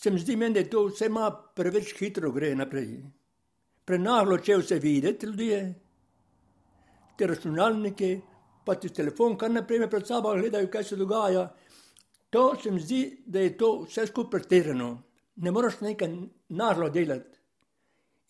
se 0.00 0.10
mi 0.10 0.18
zdi, 0.18 0.36
meni, 0.36 0.54
da 0.54 0.70
to 0.70 0.86
vse 0.88 1.06
ima 1.06 1.28
preveč 1.30 1.92
hitro 1.98 2.30
gre 2.32 2.54
naprej. 2.56 2.94
Prenaglo, 3.84 4.38
če 4.40 4.56
vse 4.62 4.78
videti 4.80 5.28
ljudje, 5.28 5.58
te 7.18 7.26
računalnike, 7.28 8.08
pa 8.64 8.78
ti 8.80 8.88
telefon, 8.96 9.36
kar 9.36 9.52
naprej 9.52 9.88
pred 9.92 10.06
sabo 10.08 10.32
gledajo, 10.38 10.70
kaj 10.72 10.86
se 10.88 10.96
dogaja. 10.96 11.44
To 12.32 12.54
se 12.62 12.70
mi 12.72 12.80
zdi, 12.80 13.02
da 13.26 13.44
je 13.44 13.56
to 13.60 13.70
vse 13.82 14.06
skupaj 14.08 14.38
pretirano. 14.38 14.90
Ne 15.44 15.52
moreš 15.52 15.80
nekaj 15.84 16.16
naglo 16.56 16.88
delati. 16.88 17.36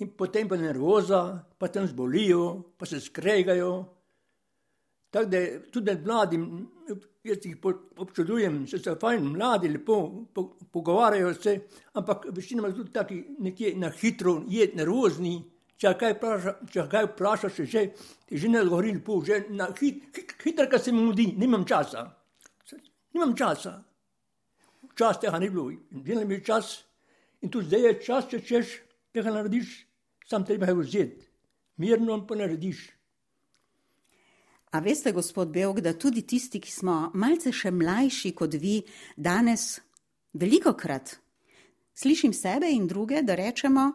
In 0.00 0.14
potem 0.16 0.48
pa 0.48 0.56
nervoza, 0.56 1.22
pa 1.58 1.68
tam 1.68 1.86
zbolijo, 1.86 2.74
pa 2.78 2.86
se 2.86 2.98
skregajo. 3.00 3.72
Tako 5.10 5.26
da 5.26 5.38
tudi 5.72 5.90
med 5.90 6.06
mladim, 6.06 6.44
jaz 7.24 7.44
jih 7.44 7.56
občudujem, 7.98 8.66
se 8.68 8.78
so 8.78 8.94
fajn, 9.00 9.24
mladi, 9.34 9.68
lepo 9.68 9.96
pogovarjajo 10.72 11.34
se, 11.34 11.56
ampak 11.92 12.26
večina 12.30 12.62
ima 12.62 12.74
tudi 12.74 12.92
taki 12.92 13.24
nekje 13.38 13.74
na 13.76 13.90
hitro, 13.90 14.40
je 14.48 14.70
nervozni, 14.74 15.34
če 15.80 15.94
kaj 15.98 16.14
vpraša, 16.14 16.54
vprašaš, 17.08 17.60
že, 17.72 17.84
že 18.30 18.48
ne 18.48 18.62
odgovori 18.62 18.94
lepo, 18.94 19.18
že 19.26 19.44
na 19.48 19.68
hit, 19.80 20.04
hit, 20.16 20.34
hitro, 20.44 20.68
kar 20.70 20.80
se 20.80 20.92
mi 20.92 21.02
mudi, 21.02 21.32
nimam 21.36 21.66
časa. 21.66 22.06
Nimam 23.12 23.34
časa. 23.36 23.80
Čas 24.94 25.18
tega 25.20 25.38
ni 25.38 25.50
bilo, 25.50 25.72
vedno 25.90 26.24
mi 26.24 26.38
je 26.38 26.44
čas 26.44 26.84
in 27.40 27.50
tu 27.50 27.62
zdaj 27.62 27.80
je 27.80 27.92
čas, 28.04 28.28
če 28.30 28.40
češ 28.44 28.72
tega 29.14 29.32
narediš, 29.32 29.72
sam 30.28 30.44
treba 30.44 30.68
je 30.68 30.74
vzeti, 30.76 31.28
mirno 31.80 32.20
pa 32.26 32.36
narediš. 32.36 32.84
A 34.70 34.78
veste, 34.78 35.12
gospod 35.12 35.50
Belg, 35.50 35.80
da 35.80 35.92
tudi 35.98 36.22
tisti, 36.22 36.60
ki 36.62 36.70
smo 36.70 37.10
malce 37.14 37.50
še 37.52 37.72
mlajši 37.74 38.30
kot 38.38 38.54
vi, 38.54 38.78
danes 39.16 39.80
veliko 40.32 40.76
krat 40.78 41.16
slišim 42.00 42.32
sebe 42.32 42.70
in 42.72 42.86
druge, 42.86 43.22
da 43.22 43.34
rečemo, 43.34 43.92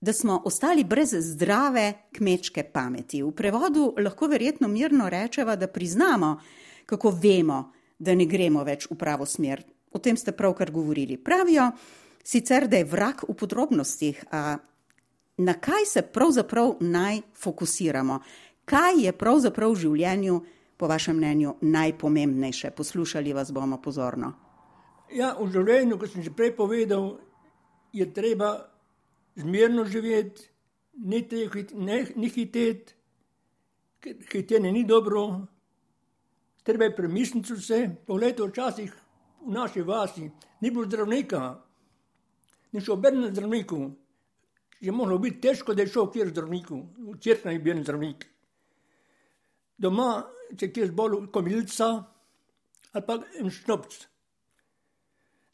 da 0.00 0.12
smo 0.12 0.40
ostali 0.44 0.84
brez 0.84 1.12
zdrave 1.14 2.08
kmečke 2.12 2.64
pameti. 2.72 3.22
V 3.22 3.30
prevodu 3.36 3.92
lahko 3.98 4.26
verjetno 4.26 4.68
mirno 4.68 5.08
rečemo, 5.08 5.56
da 5.56 5.68
priznamo, 5.68 6.40
kako 6.86 7.10
vemo, 7.10 7.72
da 7.98 8.14
ne 8.14 8.26
gremo 8.26 8.64
več 8.64 8.88
v 8.90 8.96
pravo 8.98 9.26
smer. 9.26 9.62
O 9.92 10.00
tem 10.02 10.16
ste 10.16 10.32
pravkar 10.32 10.72
govorili. 10.72 11.20
Pravijo 11.20 11.70
sicer, 12.24 12.66
da 12.66 12.80
je 12.80 12.88
vrak 12.88 13.26
v 13.28 13.36
podrobnostih, 13.38 14.24
a 14.32 14.56
na 15.36 15.54
kaj 15.54 15.86
se 15.86 16.02
pravzaprav 16.02 16.80
naj 16.80 17.20
fokusiramo? 17.38 18.18
Kaj 18.72 19.04
je 19.04 19.12
pravzaprav 19.12 19.74
v 19.74 19.80
življenju, 19.84 20.38
po 20.80 20.88
vašem 20.88 21.18
mnenju, 21.18 21.56
najpomembnejše? 21.60 22.72
Poslušali 22.76 23.34
vas 23.36 23.52
bomo 23.52 23.78
pozorno. 23.82 24.32
Ja, 25.12 25.34
v 25.36 25.50
življenju, 25.52 25.98
kot 26.00 26.14
sem 26.14 26.24
že 26.24 26.32
prej 26.32 26.54
povedal, 26.56 27.18
je 27.92 28.08
treba 28.16 28.54
zmerno 29.36 29.84
živeti, 29.84 30.48
ne, 31.04 31.20
ne, 31.76 31.98
ne 32.16 32.32
hiteti, 32.32 32.96
hitenje 34.32 34.72
ni 34.72 34.86
dobro, 34.88 35.44
treba 36.64 36.88
je 36.88 36.96
premisliti 36.96 37.52
vse. 37.52 37.82
Poglejte, 38.08 38.48
včasih 38.48 38.96
v 39.44 39.52
naši 39.52 39.84
vasi 39.84 40.30
ni 40.64 40.70
bilo 40.70 40.88
zdravnika, 40.88 41.60
ni 42.72 42.80
šel 42.80 42.96
obrnjen 42.96 43.34
zdravniku. 43.34 43.84
Je 44.82 44.90
mohlo 44.90 45.20
biti 45.20 45.44
težko, 45.44 45.76
da 45.76 45.84
je 45.84 45.92
šel 45.92 46.08
kjer 46.10 46.32
zdravniku, 46.32 46.80
v 47.12 47.20
crkvi 47.20 47.58
je 47.60 47.62
bil 47.62 47.84
zdravnik 47.84 48.32
doma, 49.82 50.22
če 50.58 50.70
kje 50.72 50.88
zbolel 50.92 51.28
komilca 51.34 51.92
ali 52.92 53.06
pa 53.06 53.18
en 53.40 53.50
šnopc. 53.50 53.94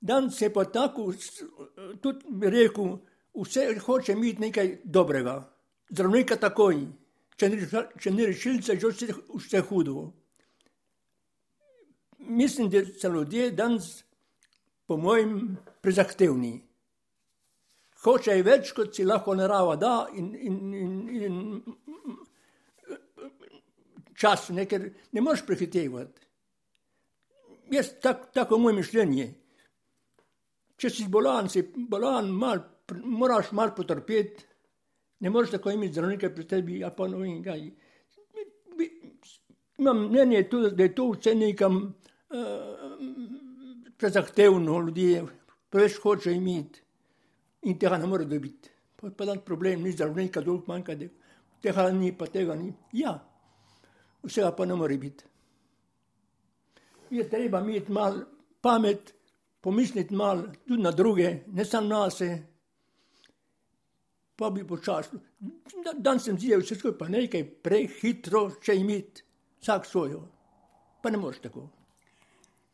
Dan 0.01 0.31
se 0.31 0.51
pa 0.55 0.65
tako, 0.65 1.13
tudi 2.03 2.27
bi 2.31 2.51
rekel, 2.51 2.97
vse 3.35 3.67
hoče 3.83 4.13
imeti 4.13 4.41
nekaj 4.41 4.73
dobrega. 4.85 5.41
Zdravnika 5.91 6.37
takoj, 6.37 6.81
če 7.39 7.51
ni, 8.11 8.27
rešilce, 8.27 8.77
že 8.79 8.91
vse, 8.93 9.15
vse 9.35 9.63
hudo. 9.71 10.09
Mislim, 12.19 12.71
da 12.71 12.83
so 12.99 13.11
ljudje 13.15 13.51
danes, 13.51 14.05
po 14.87 14.97
mojem, 14.97 15.57
prezahtevni. 15.83 16.57
Hočejo 18.05 18.45
več, 18.47 18.73
kot 18.77 18.95
si 18.95 19.07
lahko 19.07 19.35
narava 19.35 19.75
da 19.77 19.95
in, 20.15 20.31
in, 20.35 20.59
in, 20.75 20.93
in 21.19 21.39
čas, 24.19 24.49
ne, 24.55 24.67
ker 24.67 24.89
ne 25.13 25.23
moreš 25.23 25.45
prehitevati. 25.47 26.27
Jaz 27.71 27.93
tak, 28.03 28.31
tako 28.35 28.59
moj 28.59 28.79
mišljenje. 28.79 29.29
Če 30.79 30.91
si 30.95 31.07
bolan, 31.11 31.51
si 31.53 31.63
bolan, 31.91 32.31
mal, 32.33 32.63
moraš 33.05 33.53
mal 33.57 33.75
potrpeti, 33.77 34.47
ne 35.21 35.31
moreš 35.31 35.57
tako 35.57 35.75
imeti 35.75 35.97
zdravnika 35.97 36.31
pri 36.35 36.47
tebi, 36.49 36.81
a 36.87 36.91
pa 36.95 37.09
no 37.11 37.25
in 37.27 37.43
kaj. 37.45 37.67
Imam 39.79 40.07
mnenje 40.09 40.45
tudi, 40.51 40.73
da 40.75 40.87
je 40.87 40.95
to 40.95 41.11
vse 41.13 41.35
nekam 41.39 41.83
uh, 41.85 42.97
prezahtevno, 43.99 44.81
ljudje 44.87 45.25
preveč 45.71 45.99
hoče 46.03 46.33
imeti 46.35 46.83
in 47.63 47.79
tega 47.79 47.99
ne 47.99 48.07
more 48.07 48.25
dobiti. 48.25 48.71
Pa, 48.97 49.11
pa 49.11 49.27
dan 49.29 49.43
problem, 49.47 49.83
ni 49.83 49.93
zdravnika, 49.93 50.43
dolg 50.43 50.67
manjka, 50.67 50.97
tega 51.63 51.91
ni, 51.95 52.13
pa 52.17 52.27
tega 52.27 52.57
ni. 52.59 52.73
Ja, 52.99 53.19
vsega 54.23 54.53
pa 54.53 54.67
ne 54.67 54.75
more 54.75 54.99
biti. 54.99 55.25
Je 57.11 57.29
treba 57.31 57.61
imeti 57.61 57.93
malo 57.93 58.25
pamet, 58.61 59.15
pomisliti 59.61 60.15
malo 60.15 60.43
tudi 60.67 60.83
na 60.83 60.91
druge, 60.91 61.37
ne 61.47 61.65
samo 61.65 61.89
na 61.89 62.11
sebe, 62.11 62.43
pa 64.37 64.51
bi 64.51 64.67
počasno. 64.67 65.21
Dan 65.97 66.21
sem 66.21 66.39
zidal 66.39 66.63
vse 66.63 66.77
skupaj, 66.79 66.99
pa 66.99 67.09
nekaj 67.09 67.45
prehitro, 67.63 68.45
če 68.63 68.77
imeti 68.77 69.25
vsak 69.63 69.87
svojo, 69.87 70.23
pa 71.03 71.11
ne 71.11 71.19
moreš 71.19 71.43
tako. 71.49 71.69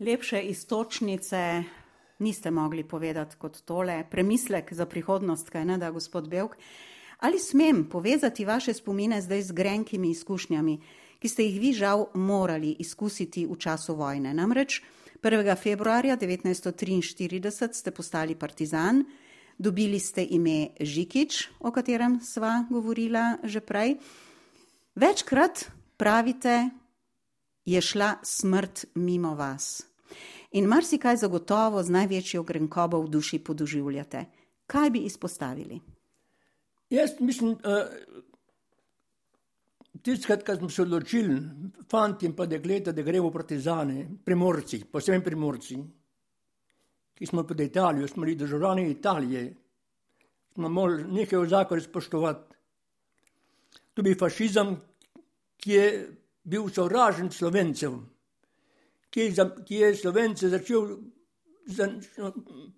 Lepše 0.04 0.42
istočnice 0.42 1.40
niste 2.18 2.50
mogli 2.50 2.84
povedati 2.84 3.36
kot 3.36 3.62
tole, 3.64 4.04
premislek 4.10 4.72
za 4.72 4.86
prihodnost, 4.86 5.50
kaj 5.50 5.64
ne 5.64 5.78
da, 5.78 5.90
gospod 5.90 6.28
Belk. 6.28 6.56
Ali 7.18 7.38
smem 7.38 7.86
povezati 7.90 8.44
vaše 8.44 8.74
spomine 8.74 9.20
zdaj 9.22 9.42
z 9.42 9.52
grenkimi 9.52 10.10
izkušnjami? 10.10 10.78
Ki 11.24 11.28
ste 11.32 11.44
jih 11.46 11.56
vi 11.56 11.70
žal 11.72 12.02
morali 12.20 12.74
izkusiti 12.84 13.46
v 13.48 13.56
času 13.56 13.94
vojne. 13.96 14.34
Namreč 14.36 14.82
1. 15.24 15.56
februarja 15.56 16.18
1943 16.20 17.72
ste 17.72 17.90
postali 17.96 18.34
partizan, 18.36 19.00
dobili 19.56 19.96
ste 19.96 20.20
ime 20.20 20.76
Žikič, 20.76 21.64
o 21.64 21.72
katerem 21.72 22.20
sva 22.20 22.66
govorila 22.68 23.40
že 23.40 23.64
prej. 23.64 23.96
Večkrat 25.00 25.64
pravite, 25.96 26.68
je 27.64 27.80
šla 27.80 28.20
smrt 28.20 28.92
mimo 28.94 29.32
vas. 29.32 29.80
In 30.52 30.68
marsikaj 30.68 31.24
zagotovo 31.24 31.80
z 31.80 31.88
največjo 31.88 32.44
grenkobo 32.44 33.00
v 33.00 33.08
duši 33.08 33.40
podoživljate. 33.40 34.26
Kaj 34.68 34.90
bi 34.90 35.08
izpostavili? 35.08 35.80
Jaz 36.92 37.16
mislim, 37.20 37.56
Tiskrat, 40.02 40.42
ko 40.42 40.56
smo 40.56 40.68
se 40.68 40.82
odločili, 40.82 41.36
fanti 41.90 42.26
in 42.26 42.34
pa 42.34 42.46
dekleta, 42.46 42.92
da 42.92 43.02
gremo 43.02 43.30
partizane, 43.30 44.08
primorci, 44.24 44.82
posebej 44.90 45.22
primorci, 45.24 45.76
ki 47.14 47.26
smo 47.26 47.44
pod 47.46 47.60
Italijo, 47.60 48.08
smo 48.08 48.24
bili 48.24 48.36
državljani 48.36 48.90
Italije, 48.90 49.44
smo 50.54 50.68
morali 50.68 51.04
nekaj 51.04 51.38
v 51.38 51.48
zakonu 51.48 51.80
spoštovati. 51.80 52.54
Tudi 53.94 54.16
fašizem, 54.18 54.74
ki 55.56 55.70
je 55.70 55.86
bil 56.42 56.68
sovražen 56.68 57.30
slovencev, 57.30 57.94
ki 59.10 59.20
je, 59.20 59.46
ki 59.66 59.74
je 59.74 59.94
slovence 59.96 60.48
začel 60.50 60.96
za, 61.66 61.88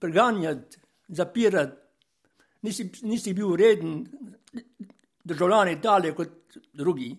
preganjati, 0.01 0.79
zapirati, 1.09 1.77
nisi, 2.63 2.91
nisi 3.03 3.33
bil 3.35 3.57
reden 3.57 4.05
državljan 5.27 5.73
Italije 5.75 6.15
kot 6.15 6.59
drugi, 6.73 7.11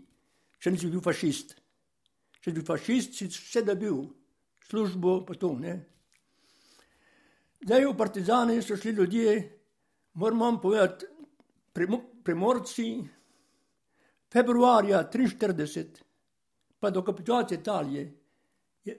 še 0.59 0.71
nisi 0.71 0.89
bil 0.91 1.03
fašist. 1.03 1.53
Če 2.39 2.49
si 2.49 2.55
bil 2.55 2.65
fašist, 2.65 3.17
si 3.17 3.27
vse 3.27 3.63
da 3.67 3.75
bil, 3.75 3.99
službo 4.69 5.19
pa 5.27 5.35
to. 5.35 5.51
Ne? 5.59 5.75
Zdaj 7.65 7.85
v 7.89 7.97
Partizani 7.97 8.61
so 8.61 8.77
šli 8.77 8.95
ljudje, 8.95 9.35
moram 10.21 10.39
vam 10.45 10.59
povedati, 10.61 11.05
premorci, 12.23 12.87
februarja 14.31 15.03
1943, 15.13 16.03
pa 16.79 16.89
do 16.89 17.03
kapitulacije 17.03 17.59
Italije, 17.59 18.07
je, 18.85 18.97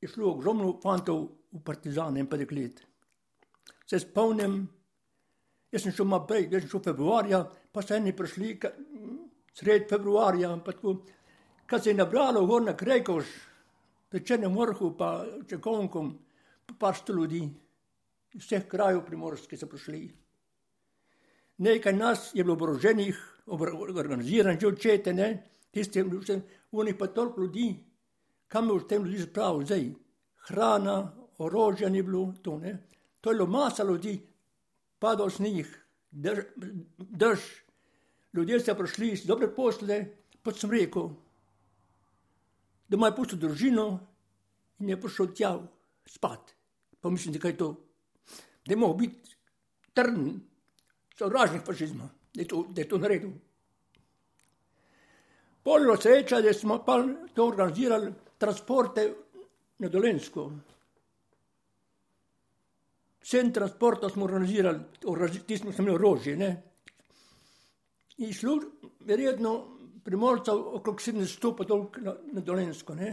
je 0.00 0.08
šlo 0.08 0.34
ogromno 0.34 0.74
fantov 0.82 1.22
v 1.52 1.62
Partizane 1.64 2.20
in 2.20 2.28
pa 2.28 2.36
deklet. 2.36 2.82
Se 3.86 4.00
spomnim, 4.02 4.64
jaz 5.72 5.86
sem 5.86 5.94
šel 5.94 6.08
malo 6.10 6.26
prej, 6.26 6.48
jaz 6.50 6.64
sem 6.64 6.74
šel 6.74 6.82
februarja, 6.90 7.44
pa 7.76 7.82
so 7.84 7.92
eni 7.92 8.14
prišli 8.16 8.54
sred 9.52 9.84
februarja, 9.90 10.48
pa 10.64 10.72
tako, 10.72 10.94
kad 11.66 11.84
se 11.84 11.90
je 11.90 11.94
nabralo 11.94 12.46
gor 12.46 12.62
na 12.64 12.72
Krejkoš, 12.76 13.26
v 14.12 14.20
Črnem 14.24 14.54
vrhu, 14.56 14.94
pa 14.96 15.26
Čekonkom, 15.48 16.12
pa 16.66 16.74
par 16.78 16.96
sto 16.96 17.12
ljudi 17.12 17.42
iz 18.32 18.46
vseh 18.46 18.64
krajev 18.68 19.02
primorskih 19.04 19.60
so 19.60 19.68
prišli. 19.68 20.06
Nekaj 21.58 21.92
nas 21.92 22.30
je 22.32 22.44
bilo 22.44 22.56
oboroženih, 22.56 23.18
organiziranih, 23.46 24.60
že 24.60 24.72
očete, 24.72 25.12
ne, 25.12 25.28
tisti, 25.70 26.04
oni 26.72 26.96
pa 26.96 27.06
toliko 27.12 27.44
ljudi, 27.44 27.74
kam 28.48 28.72
je 28.72 28.78
v 28.78 28.88
tem 28.88 29.04
ljudi 29.04 29.28
spravil 29.28 29.68
zdaj, 29.68 29.84
hrana, 30.48 30.96
orožja 31.38 31.92
ni 31.92 32.02
bilo, 32.02 32.32
to 32.42 32.56
ne. 32.58 32.78
To 33.20 33.30
je 33.30 33.36
bilo 33.36 33.46
masa 33.52 33.84
ljudi, 33.84 34.16
padal 34.98 35.30
snih, 35.30 35.68
drž, 36.10 36.44
drž. 36.96 37.65
Ljudje 38.36 38.60
so 38.60 38.74
prišli 38.74 39.08
iz 39.14 39.24
dobre 39.24 39.48
posle, 39.54 39.96
pa 40.42 40.52
sem 40.52 40.70
rekel, 40.70 41.08
doma 42.88 43.08
je 43.08 43.16
pustil 43.16 43.40
družino 43.40 43.86
in 44.80 44.92
je 44.92 45.00
prišel 45.00 45.32
tja 45.32 45.54
spat. 46.06 46.52
Pa 47.00 47.10
mislim, 47.10 47.38
da 47.38 47.48
je 47.48 47.56
to, 47.56 47.70
da 48.66 48.72
je 48.72 48.76
mogel 48.76 49.06
biti 49.06 49.36
trn, 49.96 50.28
sovražnik 51.16 51.64
fašizma, 51.64 52.10
da 52.34 52.42
je 52.42 52.48
to, 52.48 52.66
da 52.68 52.80
je 52.82 52.88
to 52.88 52.98
naredil. 52.98 53.32
Polno 55.64 55.96
sreča, 55.96 56.40
da 56.44 56.52
smo 56.52 56.82
pa 56.84 57.00
to 57.34 57.48
organizirali, 57.48 58.12
transporte 58.38 59.08
na 59.78 59.88
Dolensko. 59.88 60.50
Vsem 63.24 63.52
transportom 63.52 64.10
smo 64.10 64.24
organizirali, 64.24 64.80
ti 65.46 65.58
smo 65.58 65.72
imeli 65.78 65.94
orožje. 65.94 66.36
Ne? 66.36 66.50
In 68.16 68.32
šlo, 68.32 68.56
verjetno, 69.04 69.52
primorcev 70.04 70.60
okrog 70.78 71.00
700 71.02 71.52
pa 71.56 71.64
toliko 71.64 72.00
na, 72.00 72.14
na 72.32 72.40
Dolensko. 72.40 72.94
Ne? 72.94 73.10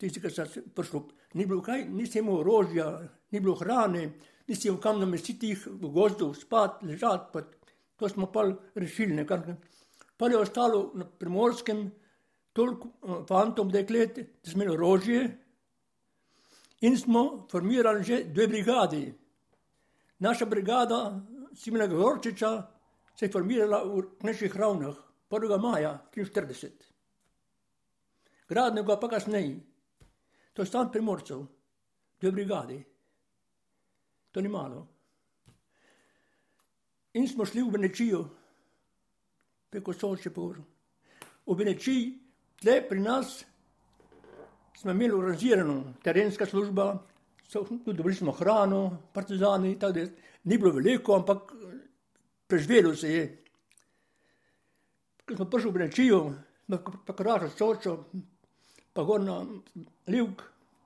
Tisti, 0.00 0.22
ki 0.22 0.32
so 0.32 0.46
prišli, 0.74 1.00
ni 1.38 1.46
bilo 1.46 1.62
kaj, 1.62 1.84
nisi 1.92 2.18
imel 2.18 2.40
orožja, 2.40 2.88
ni 3.30 3.40
bilo 3.40 3.54
hrane, 3.60 4.06
nisi 4.48 4.68
imel 4.68 4.80
kam 4.82 4.98
namestiti 5.02 5.52
jih 5.52 5.66
v 5.70 5.90
gozdu, 5.92 6.32
spat, 6.34 6.80
ležati, 6.88 7.28
pa 7.34 7.44
to 8.00 8.08
smo 8.08 8.30
pa 8.32 8.46
rešili. 8.74 9.18
Nekaj. 9.20 9.54
Pa 10.16 10.28
je 10.32 10.40
ostalo 10.40 10.90
na 10.96 11.04
primorskem 11.04 11.86
toliko 12.56 12.88
eh, 12.88 13.22
fantom 13.28 13.70
deklet, 13.70 14.18
da 14.18 14.50
smo 14.50 14.62
imeli 14.62 14.76
orožje, 14.76 15.22
in 16.80 16.96
smo 16.98 17.46
formirali 17.50 18.04
že 18.04 18.24
dve 18.24 18.48
brigadi. 18.48 19.04
Naša 20.18 20.46
brigada 20.46 21.20
Simona 21.54 21.86
Gorčiča 21.86 22.79
se 23.20 23.26
je 23.26 23.32
formirala 23.32 23.84
v 23.84 24.16
naših 24.24 24.56
ravnah 24.56 24.96
1. 25.30 25.60
maja 25.60 25.90
1943. 26.16 26.70
Gradnega 28.48 28.96
pa 28.96 29.08
kasneje. 29.12 29.60
To 30.56 30.62
je 30.62 30.66
stan 30.66 30.88
primorcev, 30.88 31.42
dve 32.20 32.32
brigadi. 32.32 32.78
To 34.32 34.40
ni 34.40 34.48
malo. 34.48 34.86
In 37.12 37.28
smo 37.28 37.44
šli 37.44 37.60
v 37.60 37.76
Venečijo, 37.76 38.24
preko 39.68 39.92
Soče 39.92 40.32
po 40.32 40.48
Uru. 40.54 40.64
V 41.44 41.58
Venečiji, 41.60 42.08
tle 42.56 42.80
pri 42.88 43.04
nas, 43.04 43.44
smo 44.80 44.96
imeli 44.96 45.12
organizirano 45.12 45.92
terenska 46.02 46.46
služba, 46.46 46.94
tudi 47.52 47.92
dobili 47.92 48.14
smo 48.14 48.32
hrano, 48.32 49.10
partizani, 49.12 49.78
tako 49.78 49.92
da 49.92 50.08
ni 50.44 50.58
bilo 50.58 50.72
veliko, 50.72 51.20
ampak 51.20 51.59
preživelo 52.50 52.94
se 52.96 53.12
je. 53.12 53.24
Ko 55.26 55.36
smo 55.36 55.46
prišli 55.50 55.70
v 55.70 55.74
Brečijo, 55.74 56.20
pa 57.06 57.14
krašo 57.14 57.50
sočo, 57.54 57.92
pa 58.92 59.04
gor 59.06 59.22
na 59.22 59.44
Livk, 60.10 60.42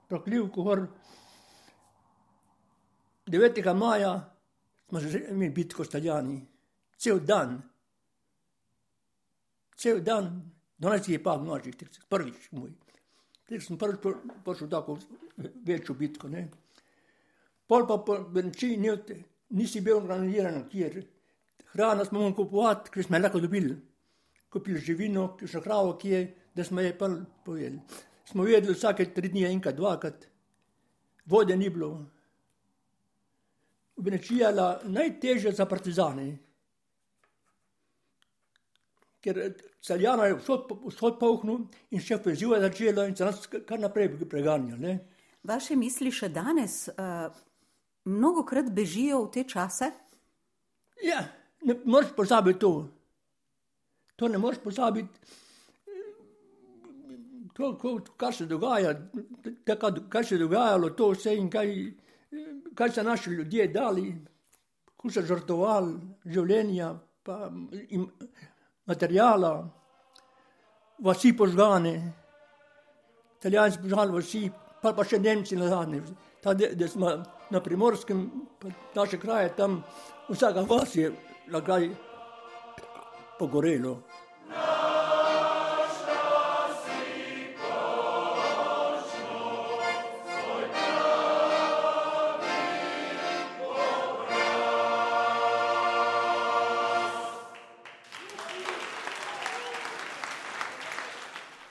prok 0.08 0.26
Livku 0.28 0.62
gor. 0.62 0.86
9. 3.26 3.74
maja 3.74 4.34
smo 4.88 5.00
že 5.00 5.24
imeli 5.32 5.50
bitko 5.50 5.84
s 5.84 5.88
Taljani, 5.88 6.44
cel 6.96 7.20
dan. 7.24 7.62
Cel 9.76 10.00
dan, 10.04 10.44
12 10.78 11.08
je 11.08 11.22
pa 11.22 11.36
v 11.40 11.48
noči, 11.48 11.72
prvič 12.08 12.52
moj. 12.52 12.70
Ker 13.48 13.64
sem 13.64 13.80
prvič 13.80 14.04
prišel 14.44 14.68
tako 14.68 14.98
večjo 15.64 15.96
bitko. 15.96 16.28
Ne. 16.28 16.48
Pol 17.66 17.88
pa 17.88 17.96
po 18.04 18.18
benči 18.28 18.76
nisi 18.76 19.80
bil 19.80 19.96
organiziran, 19.96 20.68
kjer 20.68 21.00
hrana 21.74 22.04
smo 22.04 22.22
mogli 22.22 22.38
kupovati, 22.38 22.90
ker 22.94 23.04
smo 23.04 23.18
lahko 23.18 23.42
dobili. 23.42 23.76
Kupili 24.50 24.78
živino, 24.78 25.34
ki 25.36 25.50
so 25.50 25.60
hravo, 25.60 25.96
ki 25.98 26.10
je, 26.10 26.24
da 26.54 26.64
smo 26.64 26.80
je 26.80 26.94
pa 26.98 27.10
pojedli. 27.44 27.80
Smo 28.24 28.46
jedli 28.46 28.72
vsake 28.72 29.10
tri 29.14 29.28
dni, 29.28 29.44
enkrat, 29.50 29.76
dvakrat, 29.76 30.26
vode 31.26 31.56
ni 31.56 31.68
bilo. 31.70 31.90
V 33.96 34.02
Benečiji 34.02 34.40
je 34.40 34.52
najtežje 34.90 35.52
za 35.52 35.66
partizane 35.66 36.32
ker 39.24 39.54
Celjana 39.84 40.28
je 40.28 40.36
vsod 40.36 41.18
pohnil 41.20 41.64
in 41.92 42.02
še 42.02 42.18
ofenziva 42.18 42.60
začela 42.62 43.06
in 43.08 43.16
se 43.16 43.26
nas 43.26 43.46
kar 43.48 43.80
naprej 43.80 44.12
preganja. 44.28 44.96
Vaše 45.44 45.76
misli 45.76 46.12
še 46.12 46.30
danes 46.32 46.86
uh, 46.92 47.28
mnogo 48.08 48.44
krat 48.48 48.70
bežijo 48.72 49.24
v 49.26 49.32
te 49.36 49.44
čase? 49.48 49.90
Ja, 51.04 51.24
ne 51.64 51.74
moreš 51.84 52.12
pozabiti 52.16 52.58
to. 52.58 52.88
To 54.16 54.28
ne 54.28 54.38
moreš 54.38 54.58
pozabiti. 54.64 55.08
To, 57.54 57.72
to, 57.72 57.98
kar 58.16 58.34
se 58.34 58.46
dogaja, 58.46 58.94
tako, 59.64 59.92
kar 60.08 60.26
se 60.26 60.34
je 60.34 60.38
dogajalo, 60.38 60.90
to 60.90 61.12
vse 61.12 61.36
in 61.38 61.50
kaj, 61.50 61.68
kaj 62.74 62.90
so 62.90 63.02
naši 63.02 63.30
ljudje 63.30 63.68
dali, 63.68 64.08
kako 64.96 65.10
so 65.10 65.22
žrtovali 65.22 65.94
življenja, 66.26 66.88
pa 67.22 67.52
in, 67.94 68.08
materijala, 68.90 69.52
vasi 70.98 71.30
požgane, 71.36 71.94
italijanski 73.38 73.82
požgane 73.82 74.18
vasi, 74.18 74.42
pa, 74.82 74.92
pa 74.92 75.06
še 75.06 75.22
Nemci 75.22 75.56
na 75.56 75.70
zadnji. 75.70 76.02
Da 76.42 76.88
smo 76.88 77.12
na 77.50 77.60
primorskem, 77.62 78.26
naše 78.94 79.20
kraje 79.22 79.54
tam, 79.56 79.78
vsaka 80.28 80.66
vas 80.68 80.96
je 80.96 81.12
lagaj 81.48 81.88
pogorelo. 83.38 84.02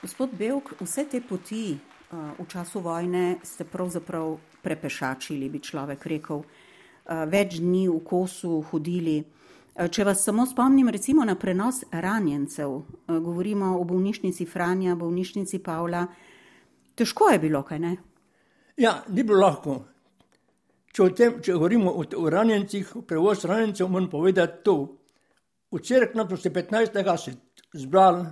Gospod 0.02 0.30
Belk, 0.38 0.74
vse 0.80 1.06
te 1.10 1.22
poti 1.22 1.80
v 2.14 2.46
času 2.48 2.80
vojne 2.80 3.40
ste 3.44 3.66
pravzaprav 3.66 4.38
prepešačili, 4.62 5.50
bi 5.50 5.60
človek 5.60 6.06
rekel. 6.06 6.44
Več 7.28 7.58
dni 7.60 7.88
v 7.90 8.00
kosu 8.06 8.62
hodili. 8.70 9.24
Če 9.74 10.04
vas 10.06 10.22
samo 10.22 10.46
spomnim 10.46 10.90
recimo 10.94 11.26
na 11.26 11.34
prenos 11.36 11.80
ranjencev, 11.92 12.76
govorimo 13.08 13.72
o 13.80 13.84
bolnišnici 13.90 14.46
Franja, 14.46 14.94
bolnišnici 14.96 15.60
Pavla, 15.66 16.04
težko 16.94 17.32
je 17.34 17.40
bilo, 17.42 17.64
kaj 17.66 17.80
ne? 17.82 17.96
Ja, 18.78 19.00
ni 19.10 19.24
bilo 19.26 19.42
lahko. 19.42 19.80
Če, 20.94 21.08
tem, 21.18 21.40
če 21.42 21.56
govorimo 21.58 21.90
o, 21.90 22.06
o 22.06 22.30
ranjencih, 22.30 22.92
o 23.00 23.02
prevoz 23.10 23.48
ranjencev, 23.50 23.90
moram 23.90 24.12
povedati 24.12 24.62
to. 24.64 24.78
V 25.74 25.82
Cerknu 25.82 26.28
so 26.30 26.38
se 26.38 26.54
15. 26.54 27.18
se 27.18 27.34
zbrali 27.74 28.28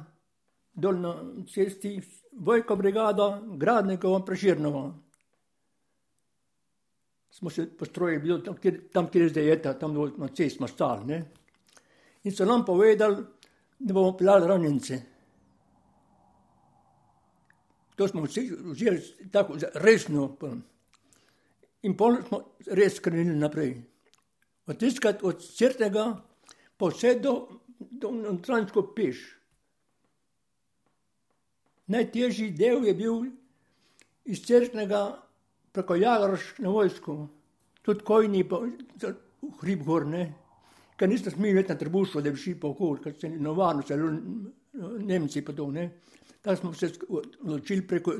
dol 0.73 0.99
na 1.01 1.15
cesti, 1.49 1.97
Vojko 2.37 2.75
brigada, 2.77 3.41
Gradnikova, 3.57 4.21
Preširnova. 4.25 4.91
Smo 7.31 7.49
se 7.49 7.65
postrojili 7.77 8.43
tam, 8.43 8.57
kjer, 8.57 8.81
tam, 8.91 9.07
kjer 9.07 9.29
zdaj 9.29 9.47
je 9.47 9.61
ta, 9.61 9.73
tam 9.79 9.93
dol 9.95 10.11
na 10.17 10.27
cesti 10.27 10.57
smo 10.57 10.67
stali. 10.67 11.21
In 12.23 12.35
so 12.35 12.45
nam 12.45 12.65
povedali, 12.65 13.23
da 13.79 13.93
bomo 13.93 14.17
pelali 14.17 14.47
ranjence. 14.47 15.01
To 17.95 18.07
smo 18.07 18.23
vsi 18.25 18.49
vzeli 18.51 19.29
tako 19.31 19.57
resno. 19.73 20.37
In 21.81 21.95
pol 21.97 22.19
smo 22.27 22.41
res 22.67 22.99
krenili 22.99 23.39
naprej. 23.39 23.75
Od 24.67 24.77
tiskati 24.77 25.25
od 25.25 25.41
crtega 25.41 26.05
pa 26.77 26.89
vse 26.91 27.15
do, 27.19 27.33
do 27.79 28.11
notranjsko 28.11 28.83
peš. 28.95 29.23
Najtežji 31.91 32.51
del 32.55 32.85
je 32.85 32.93
bil 32.93 33.25
iz 34.25 34.43
crtnega 34.45 35.01
preko 35.71 35.95
Jagroš 35.95 36.53
na 36.59 36.69
vojsko. 36.69 37.17
Tudi 37.81 38.05
kojni 38.05 38.43
pa 38.47 38.61
v 38.61 39.51
hrib 39.61 39.83
gor, 39.85 40.05
ne. 40.05 40.25
Ker 40.97 41.09
niste 41.09 41.33
smeli 41.33 41.57
več 41.57 41.71
na 41.71 41.77
trebušu, 41.79 42.21
da 42.21 42.31
bi 42.31 42.37
šli 42.37 42.55
po 42.61 42.75
okolju, 42.75 43.01
ker 43.03 43.15
se 43.17 43.29
novarno, 43.29 43.81
se 43.87 43.97
Nemci 45.01 45.41
pa 45.43 45.53
to, 45.53 45.67
ne. 45.71 45.89
Tako 46.41 46.55
smo 46.57 46.73
se 46.73 46.91
odločili 47.09 47.87
preko 47.87 48.13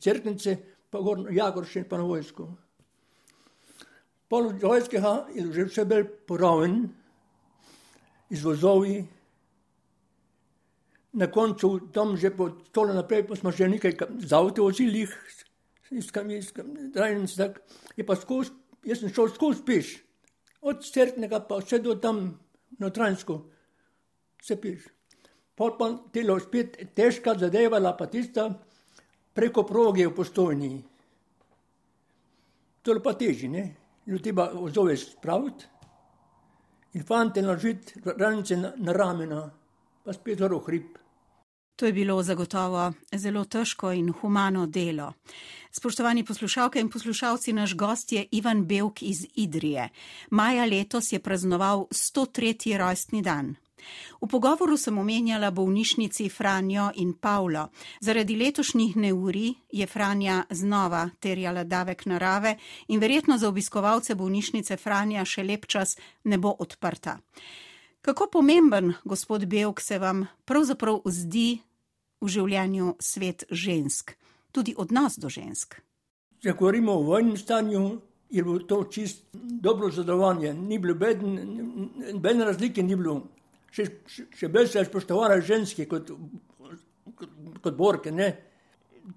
crknice, 0.00 0.56
pa 0.90 1.00
gor 1.00 1.26
Jagroš 1.32 1.76
in 1.80 1.88
pa 1.88 1.98
na 1.98 2.04
vojsko. 2.08 2.48
Pol 4.30 4.52
vojskega 4.62 5.26
je 5.34 5.48
že 5.52 5.64
vse 5.66 5.84
bolj 5.84 6.04
poraven, 6.28 6.84
iz 8.30 8.44
vozovi. 8.44 9.04
Na 11.12 11.26
koncu 11.26 11.90
tam 11.92 12.16
že 12.16 12.30
po 12.30 12.50
stole 12.70 12.94
naprej, 12.94 13.26
pa 13.26 13.36
smo 13.36 13.50
že 13.50 13.68
nekaj 13.68 13.98
z 14.22 14.32
avto 14.32 14.62
vozili, 14.62 15.08
iz 15.90 16.10
Kamijska, 16.10 16.64
tak, 17.36 17.60
je 17.96 18.06
pa 18.06 18.16
skozi, 18.16 18.50
jaz 18.84 19.00
sem 19.00 19.12
šel 19.12 19.28
skozi 19.34 19.64
peš, 19.66 19.92
od 20.60 20.84
Cerknega 20.86 21.40
pa 21.48 21.58
vse 21.60 21.80
do 21.82 21.94
tam 21.98 22.38
notranjsko, 22.78 23.40
se 24.42 24.56
peš. 24.60 24.86
Pol 25.56 25.74
pa 25.76 25.90
telo 26.12 26.38
spet 26.40 26.78
težka 26.96 27.34
zadevala, 27.36 27.92
pa 27.96 28.06
tista 28.06 28.46
preko 29.36 29.66
proge 29.68 30.06
v 30.08 30.14
postojni. 30.14 30.70
To 32.82 32.94
je 32.96 33.02
pa 33.04 33.12
teži, 33.12 33.48
ne? 33.48 33.64
Ljudi 34.06 34.32
pa 34.32 34.48
vzove 34.54 34.96
spraviti 34.96 35.66
in 36.94 37.04
fante 37.06 37.42
naložiti 37.42 38.00
ranice 38.16 38.56
na, 38.56 38.72
na 38.76 38.92
ramena, 38.92 39.42
pa 40.04 40.12
spet 40.12 40.38
zelo 40.38 40.58
hrib. 40.64 40.96
To 41.80 41.86
je 41.86 41.92
bilo 41.92 42.22
zagotovo 42.22 42.92
zelo 43.16 43.44
težko 43.44 43.92
in 43.96 44.10
humano 44.12 44.66
delo. 44.66 45.12
Spoštovani 45.72 46.24
poslušalke 46.24 46.80
in 46.80 46.90
poslušalci, 46.90 47.52
naš 47.52 47.74
gost 47.74 48.12
je 48.12 48.26
Ivan 48.30 48.66
Belk 48.66 49.02
iz 49.02 49.26
Idrije. 49.34 49.88
Maja 50.30 50.64
letos 50.64 51.12
je 51.12 51.18
praznoval 51.18 51.86
103. 51.90 52.76
rojstni 52.76 53.22
dan. 53.22 53.54
V 54.20 54.28
pogovoru 54.28 54.76
sem 54.76 54.98
omenjala 54.98 55.50
bolnišnici 55.50 56.28
Franjo 56.28 56.90
in 56.94 57.12
Pavlo. 57.12 57.68
Zaradi 58.00 58.36
letošnjih 58.36 58.96
neuri 58.96 59.54
je 59.72 59.86
Franja 59.86 60.44
znova 60.50 61.08
terjala 61.20 61.64
davek 61.64 62.06
narave 62.06 62.58
in 62.88 63.00
verjetno 63.00 63.38
za 63.38 63.48
obiskovalce 63.48 64.14
bolnišnice 64.14 64.76
Franja 64.76 65.24
še 65.24 65.42
lep 65.42 65.66
čas 65.66 65.96
ne 66.24 66.38
bo 66.38 66.52
odprta. 66.58 67.18
Kako 68.02 68.26
pomemben, 68.32 68.94
gospod 69.04 69.46
Belk, 69.46 69.80
se 69.80 69.98
vam 69.98 70.26
pravzaprav 70.44 71.00
zdi 71.04 71.58
v 72.20 72.28
življenju 72.28 72.94
svet 73.00 73.44
žensk, 73.50 74.14
tudi 74.52 74.74
odnos 74.76 75.16
do 75.20 75.28
žensk? 75.32 75.78
Če 76.40 76.54
govorimo 76.56 76.94
o 76.96 77.04
vojnem 77.04 77.36
stanju, 77.36 78.00
je 78.30 78.42
bilo 78.42 78.58
to 78.68 78.84
čist 78.92 79.24
dobro 79.32 79.90
zadovoljanje. 79.90 80.54
Ni 80.54 80.78
bilo 80.78 80.94
bedne 80.94 82.44
razlike, 82.44 82.82
ni 82.82 82.96
bilo 82.96 83.20
še, 83.74 83.86
še 84.06 84.48
bolj 84.48 84.70
se 84.70 84.80
je 84.80 84.88
spoštovali 84.88 85.42
ženske 85.46 85.86
kot, 85.90 86.12
kot, 87.18 87.34
kot 87.62 87.76
borke. 87.76 88.12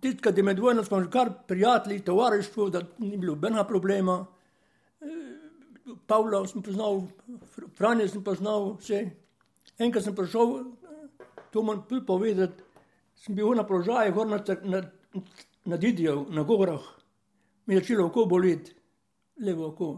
Tisti, 0.01 0.19
ki 0.23 0.45
med 0.45 0.59
vojno 0.59 0.83
smo 0.83 1.01
že 1.03 1.11
kar 1.13 1.31
prijatelji, 1.47 2.03
tovarištvo, 2.07 2.69
da 2.69 2.81
ni 2.99 3.17
bilo 3.17 3.35
bena 3.35 3.63
problema. 3.67 4.23
Pavla 6.07 6.45
sem 6.47 6.63
poznal, 6.63 7.03
Franje 7.77 8.07
sem 8.09 8.23
poznal, 8.23 8.73
vse. 8.79 9.03
Enkrat 9.79 10.05
sem 10.05 10.15
prišel, 10.15 10.71
to 11.51 11.61
moram 11.61 11.83
tudi 11.89 12.05
povedati, 12.05 12.62
sem 13.23 13.35
bil 13.35 13.55
na 13.55 13.63
položaju 13.63 14.13
gor 14.13 14.27
na, 14.27 14.39
na, 14.63 14.81
na 15.65 15.77
Didijo, 15.77 16.25
na 16.29 16.43
gorah. 16.43 16.83
Mi 17.65 17.75
je 17.75 17.79
začelo 17.79 18.07
oko 18.07 18.25
boleti, 18.25 18.73
levo 19.39 19.67
oko. 19.67 19.93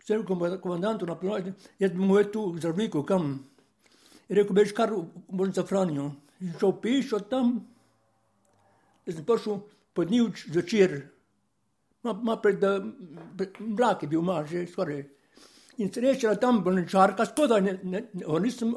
Vsem 0.00 0.24
komandantu 0.62 1.06
na 1.06 1.14
položaju, 1.14 1.52
jaz 1.78 1.92
bi 1.92 1.98
mu 1.98 2.18
je 2.18 2.32
tu 2.32 2.46
zdravniku 2.56 3.02
kam. 3.02 3.44
Je 4.28 4.36
rekel, 4.36 4.56
veš, 4.56 4.72
kar 4.72 4.92
bom 5.28 5.52
za 5.52 5.66
Franjo. 5.66 6.12
Šel 6.58 6.72
piš 6.80 7.12
od 7.18 7.28
tam, 7.28 7.58
jaz 9.06 9.18
sem 9.18 9.26
prišel 9.26 9.60
pod 9.92 10.10
njivč 10.10 10.46
začer. 10.54 11.00
Ma, 12.02 12.14
ma 12.14 12.38
pred, 12.40 12.62
mlak 13.58 14.06
je 14.06 14.08
bil 14.08 14.22
ma, 14.24 14.40
že 14.48 14.64
skoraj. 14.70 15.02
In 15.84 15.92
srečala 15.92 16.40
tam 16.40 16.62
bolničarka, 16.64 17.26
spodaj, 17.28 17.60
ne, 17.60 17.76
ne, 17.82 18.02
ne, 18.14 18.40
nisem 18.40 18.72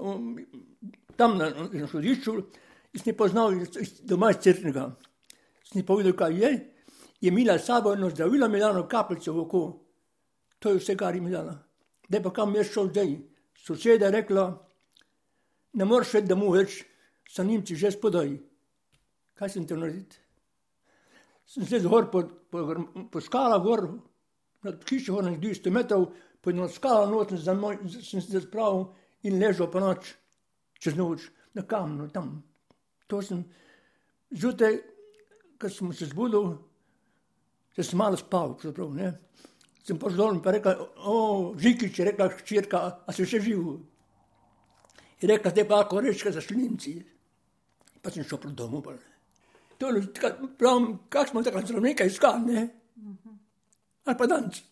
tam 1.15 1.37
na, 1.37 1.49
na 1.71 1.87
sodišču, 1.87 2.35
jaz 2.93 3.05
ne 3.05 3.13
poznal 3.17 3.55
doma 4.03 4.31
iz 4.31 4.37
Crnega. 4.43 4.91
Sem 5.63 5.81
ji 5.81 5.85
povedal, 5.85 6.13
kaj 6.13 6.37
je, 6.37 6.51
je 7.21 7.31
imela 7.31 7.57
sabo 7.59 7.93
eno 7.93 8.09
zdravilo, 8.09 8.49
mi 8.49 8.59
dano 8.59 8.87
kapljico 8.87 9.33
v 9.33 9.39
oko. 9.39 9.61
To 10.59 10.69
je 10.69 10.79
vse, 10.79 10.95
kar 10.97 11.15
je 11.15 11.21
imela. 11.21 11.57
Da 12.09 12.21
pa 12.21 12.33
kam 12.33 12.55
je 12.55 12.63
šel 12.63 12.89
zdaj. 12.89 13.15
Soseda 13.57 14.05
je 14.05 14.11
rekla, 14.11 14.43
ne 15.73 15.85
moreš 15.85 16.17
več 16.17 16.27
domov 16.27 16.57
več, 16.57 16.81
so 17.29 17.43
Nemci 17.43 17.75
že 17.79 17.93
spodaj. 17.95 18.33
Kaj 19.39 19.49
sem 19.49 19.65
te 19.67 19.77
naredil? 19.79 20.19
Sem 21.47 21.65
se 21.67 21.79
zgor 21.79 22.09
po, 22.11 22.23
po, 22.51 22.63
po 23.11 23.21
skala 23.21 23.57
gor, 23.63 23.87
nad 24.63 24.83
hišo 24.89 25.15
gor 25.15 25.25
na 25.25 25.33
200 25.39 25.71
metrov, 25.71 26.09
po 26.41 26.51
eno 26.51 26.67
skalo 26.67 27.07
not 27.09 27.31
sem 27.31 28.21
se 28.21 28.41
spravil 28.41 28.91
in 29.23 29.39
ležal 29.39 29.71
po 29.71 29.79
noč, 29.79 30.13
čez 30.79 30.95
noč, 30.99 31.29
na 31.55 31.63
kamnu 31.63 32.09
tam. 32.11 32.41
To 33.13 33.21
sem, 33.21 33.43
zjutraj, 34.33 34.79
ko 35.61 35.69
sem 35.69 35.91
se 35.93 36.07
zbudil, 36.09 36.55
se 37.75 37.83
sem 37.85 37.99
malo 38.01 38.17
spal, 38.17 38.55
pravzaprav, 38.57 38.89
ne. 38.97 39.11
Sem 39.85 39.99
dol 39.99 40.33
in 40.33 40.39
pa 40.41 40.53
rekel, 40.55 40.79
o, 41.05 41.53
Žikič 41.59 41.99
je 41.99 42.07
rekla 42.07 42.29
hčerka, 42.39 42.81
a 43.05 43.13
si 43.13 43.27
še 43.29 43.41
živ? 43.43 43.67
Je 45.21 45.29
rekla, 45.29 45.51
da 45.51 45.61
je 45.61 45.67
pa 45.69 45.83
lahko 45.83 46.01
reči, 46.01 46.25
da 46.25 46.33
so 46.33 46.41
šlinci. 46.41 46.95
Pa 48.01 48.09
sem 48.09 48.25
šel 48.25 48.41
proti 48.41 48.57
domu. 48.57 48.81
To 48.81 49.93
je 49.93 50.01
pravim, 50.57 50.89
kak 51.13 51.29
smo 51.29 51.45
takrat 51.45 51.69
zelo 51.69 51.83
nekaj 51.85 52.09
iskali, 52.09 52.49
ne? 52.49 52.65
Ali 54.07 54.17
pa 54.17 54.25
danes. 54.25 54.63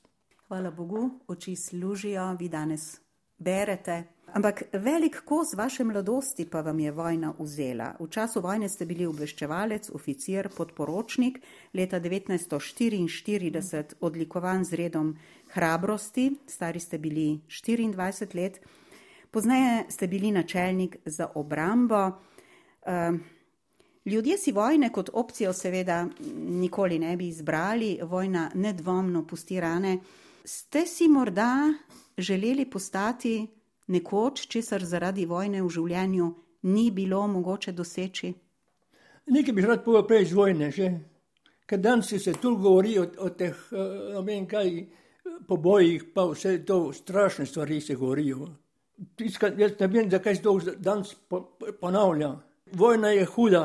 Hvala 0.47 0.73
Bogu, 0.73 1.05
oči 1.29 1.53
služijo, 1.55 2.31
vi 2.39 2.49
danes 2.49 2.95
berete. 3.41 4.03
Ampak 4.33 4.63
velik 4.73 5.21
kos 5.25 5.53
vaše 5.53 5.83
mladosti 5.83 6.45
pa 6.45 6.61
vam 6.61 6.79
je 6.79 6.91
vojna 6.91 7.33
vzela. 7.39 7.95
V 7.99 8.07
času 8.07 8.41
vojne 8.41 8.69
ste 8.69 8.85
bili 8.85 9.05
obveščevalec, 9.05 9.89
oficir, 9.91 10.47
podporočnik, 10.55 11.41
leta 11.73 11.99
1944 11.99 13.83
odlikovan 13.99 14.63
z 14.63 14.73
redom 14.79 15.17
hrabrosti, 15.51 16.31
stari 16.47 16.79
ste 16.79 16.97
bili 16.97 17.41
24 17.49 18.35
let. 18.35 18.61
Pozneje 19.31 19.85
ste 19.89 20.07
bili 20.07 20.31
načelnik 20.31 20.97
za 21.05 21.27
obrambo. 21.35 22.11
Ehm, 22.85 23.15
ljudje 24.05 24.37
si 24.37 24.51
vojne 24.51 24.91
kot 24.91 25.09
opcijo 25.13 25.53
seveda 25.53 26.07
nikoli 26.35 26.99
ne 26.99 27.17
bi 27.17 27.27
izbrali, 27.27 27.99
vojna 28.03 28.51
nedvomno 28.55 29.27
pusti 29.27 29.59
rane. 29.59 29.99
Ste 30.45 30.85
si 30.85 31.07
morda 31.07 31.73
želeli 32.17 32.65
postati 32.69 33.47
nekoč, 33.87 34.47
česar 34.47 34.83
zaradi 34.85 35.25
vojne 35.25 35.61
v 35.63 35.69
življenju 35.69 36.33
ni 36.63 36.91
bilo 36.91 37.27
mogoče 37.27 37.71
doseči? 37.71 38.33
Nekaj 39.31 39.53
bi 39.53 39.65
rad 39.65 39.83
povedal 39.83 40.07
prej 40.07 40.27
iz 40.27 40.33
vojne, 40.33 40.71
že. 40.71 40.91
ker 41.71 41.79
danes 41.79 42.09
se 42.09 42.33
tu 42.33 42.57
govori 42.57 42.97
o, 42.99 43.05
o 43.17 43.29
teh, 43.29 43.55
eh, 43.71 43.77
ne 44.13 44.21
vem 44.27 44.47
kaj, 44.47 44.71
pobojih, 45.47 46.03
pa 46.13 46.25
vse 46.27 46.57
to 46.67 46.91
strašne 46.93 47.45
stvari 47.45 47.81
se 47.81 47.95
govorijo. 47.95 48.47
Tiska, 49.15 49.53
jaz 49.57 49.77
ne 49.79 49.87
vem, 49.87 50.09
zakaj 50.11 50.35
se 50.35 50.41
to 50.41 50.59
danes 50.77 51.15
ponavlja. 51.79 52.33
Vojna 52.73 53.13
je 53.15 53.25
huda, 53.25 53.63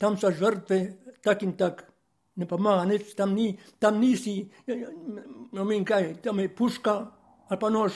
tam 0.00 0.16
so 0.16 0.30
žrtve, 0.30 0.80
tak 1.22 1.42
in 1.42 1.52
tak. 1.56 1.84
ne 2.38 2.46
pomaga 2.46 2.84
nič, 2.86 3.14
tam, 3.18 3.34
ni, 3.34 3.58
tam 3.78 3.98
nisi, 3.98 4.48
no 5.52 5.64
vem 5.64 5.84
kaj, 5.84 6.20
tam 6.22 6.38
je 6.38 6.48
puška 6.48 6.92
ali 7.48 7.60
pa 7.60 7.70
nož, 7.70 7.92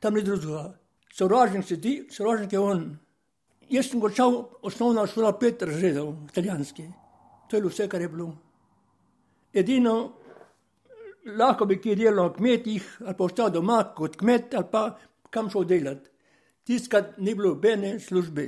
tam 0.00 0.14
ni 0.14 0.22
drugega. 0.22 0.74
Sovražnik 1.14 1.66
si 1.66 1.80
ti, 1.80 1.92
sovražnik 2.10 2.52
je 2.52 2.58
on. 2.58 2.98
Jaz 3.70 3.90
sem 3.90 4.00
končal 4.00 4.36
osnovno 4.62 5.06
šolo 5.06 5.32
pet 5.38 5.62
razredov, 5.62 6.14
italijanski. 6.30 6.86
To 7.48 7.56
je 7.56 7.60
bilo 7.60 7.70
vse, 7.70 7.88
kar 7.88 8.00
je 8.00 8.08
bilo. 8.08 8.32
Edino, 9.52 9.94
lahko 11.38 11.66
bi 11.66 11.80
kje 11.80 11.96
delal 11.96 12.30
na 12.30 12.34
kmetih, 12.34 12.86
ali 13.04 13.16
pa 13.16 13.24
ostal 13.24 13.50
doma 13.50 13.82
kot 13.96 14.16
kmet, 14.16 14.54
ali 14.54 14.70
pa 14.72 14.84
kam 15.30 15.50
šel 15.50 15.64
delati. 15.64 16.10
Tiskrat 16.64 17.18
ni 17.18 17.34
bilo 17.34 17.54
bene 17.54 17.98
službe. 18.00 18.46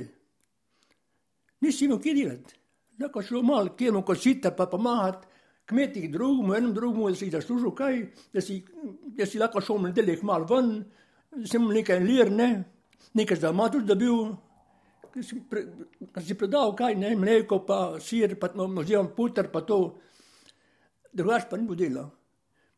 Nisi 1.61 1.85
imel 1.85 1.99
kje 2.01 2.13
delati. 2.13 2.57
Lahko 2.99 3.21
šel 3.21 3.41
malo, 3.41 3.75
kje 3.77 3.91
mu 3.91 4.03
kositi, 4.05 4.49
pa 4.57 4.65
pomagati 4.65 5.30
kmetih 5.71 6.11
drugemu, 6.11 6.53
enem 6.57 6.75
drugemu, 6.75 7.09
da 7.09 7.17
si 7.17 7.31
zaslužil 7.31 7.73
kaj, 7.75 7.97
da 8.35 8.43
si, 8.43 8.59
da 9.17 9.25
si 9.25 9.39
lahko 9.39 9.63
šel 9.63 9.81
na 9.81 9.91
delih 9.95 10.21
malo 10.27 10.47
ven, 10.51 10.71
sem 11.47 11.65
nekaj 11.65 11.99
lir, 12.03 12.31
ne, 12.31 12.49
nekaj 13.17 13.39
za 13.41 13.51
matur 13.55 13.85
dobil, 13.87 14.33
ki 15.13 15.23
si, 15.25 15.39
pre, 15.47 15.65
si 16.21 16.35
predal 16.37 16.75
kaj, 16.77 16.95
ne, 16.99 17.15
mleko, 17.19 17.63
pa 17.67 17.79
sir, 18.03 18.35
pa 18.39 18.51
oziroma 18.53 19.15
puter, 19.15 19.47
pa 19.51 19.63
to, 19.65 19.79
drugač 21.11 21.47
pa 21.49 21.57
ni 21.57 21.67
bilo 21.67 21.79
dela. 21.79 22.05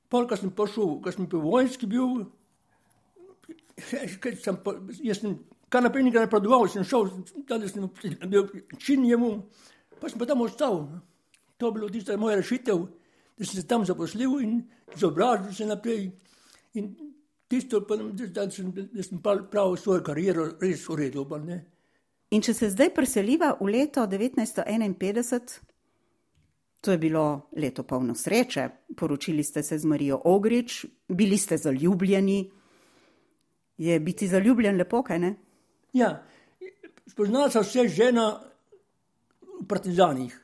Pol, 0.10 0.30
ko 0.30 0.38
sem 0.38 0.54
pošel, 0.54 1.00
ko 1.02 1.12
sem 1.14 1.26
bil 1.30 1.42
vojnski 1.42 1.90
bil, 1.90 2.28
sem 3.82 4.62
jaz 5.02 5.20
sem 5.20 5.40
kar 5.74 5.82
naprej 5.82 6.06
nekaj 6.06 6.28
napredoval, 6.28 6.68
sem 6.70 6.86
šel, 6.86 7.10
da 7.50 7.58
sem 7.66 7.90
bil 8.30 8.46
čin 8.78 9.02
njemu, 9.02 9.32
pa 9.98 10.10
sem 10.10 10.22
pa 10.22 10.30
tam 10.30 10.46
ostal. 10.46 10.86
To 11.64 11.68
je 11.68 11.72
bilo 11.72 11.90
tista 11.90 12.18
moja 12.18 12.36
rešitev, 12.36 12.82
da 13.38 13.46
sem 13.46 13.62
se 13.62 13.68
tam 13.68 13.86
zaposlil 13.86 14.42
in 14.42 14.64
izobražil 14.96 15.54
se 15.54 15.66
naprej. 15.66 16.10
In 16.74 16.90
tisto, 17.48 17.80
da 17.80 18.50
sem, 18.52 18.74
da 18.92 19.04
sem 19.04 19.22
prav 19.52 19.78
svojo 19.80 20.04
kariero 20.04 20.50
res 20.60 20.84
uredil. 20.90 21.24
In 22.36 22.44
če 22.44 22.54
se 22.54 22.70
zdaj 22.74 22.92
preseliva 22.92 23.54
v 23.62 23.70
leto 23.78 24.04
1951, 24.04 25.56
to 26.84 26.92
je 26.92 27.00
bilo 27.00 27.48
leto 27.56 27.88
polno 27.88 28.12
sreče, 28.12 28.68
poročili 29.00 29.44
ste 29.44 29.64
se 29.64 29.80
z 29.80 29.88
Marijo 29.88 30.20
Ogrič, 30.26 30.86
bili 31.08 31.38
ste 31.38 31.58
zaljubljeni. 31.58 32.52
Je 33.78 34.00
biti 34.00 34.28
zaljubljen 34.28 34.76
lepo, 34.76 35.00
kaj 35.04 35.20
ne? 35.20 35.36
Ja, 35.94 36.18
spoznal 37.08 37.48
sem 37.56 37.64
se 37.64 37.88
žena 37.88 38.34
v 39.62 39.68
partizanih. 39.68 40.43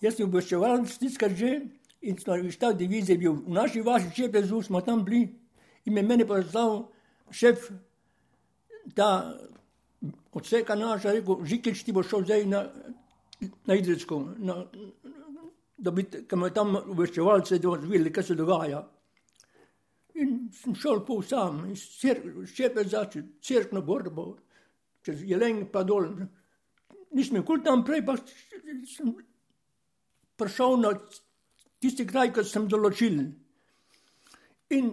Jaz 0.00 0.16
sem 0.16 0.28
obveščeval, 0.28 0.86
stiskal 0.88 1.34
že 1.36 1.50
in 2.00 2.16
smo 2.16 2.38
v 2.40 2.52
štab 2.52 2.78
divizije 2.78 3.18
bil 3.20 3.34
v 3.36 3.52
naši 3.52 3.82
vaši 3.84 4.14
čepezu, 4.16 4.62
smo 4.62 4.80
tam 4.80 5.04
bili 5.04 5.28
in 5.84 5.94
me 5.94 6.02
meni 6.02 6.24
poslal 6.24 6.86
šef 7.30 7.68
ta 8.96 9.36
odseka 10.32 10.74
naša, 10.74 11.12
rekel, 11.12 11.44
Žikič 11.44 11.84
ti 11.84 11.92
bo 11.92 12.02
šel 12.02 12.24
zdaj 12.24 12.46
na, 12.48 12.64
na 13.68 13.76
Idrijsko, 13.76 14.22
na, 14.38 14.56
da 15.76 15.92
bi, 15.92 16.06
me 16.36 16.50
tam 16.54 16.76
obveščevalce 16.80 17.60
videli, 17.60 18.12
kaj 18.12 18.30
se 18.30 18.38
dogaja. 18.38 18.82
In 20.20 20.48
sem 20.52 20.74
šel 20.76 21.04
pol 21.04 21.22
sam, 21.24 21.64
iz 21.72 21.84
šepe 22.48 22.84
začel, 22.88 23.28
crkno 23.44 23.82
borbo, 23.82 24.34
čez 25.04 25.22
jelen 25.24 25.66
pa 25.72 25.84
dol. 25.84 26.08
Nisem 27.16 27.44
kul 27.44 27.62
tam 27.64 27.84
prej, 27.84 28.04
pa 28.06 28.16
sem 28.16 29.14
prišel 30.40 30.80
na 30.80 30.94
tisti 31.80 32.06
kraj, 32.08 32.32
ki 32.32 32.44
sem 32.48 32.68
določil. 32.68 33.20
In 34.76 34.90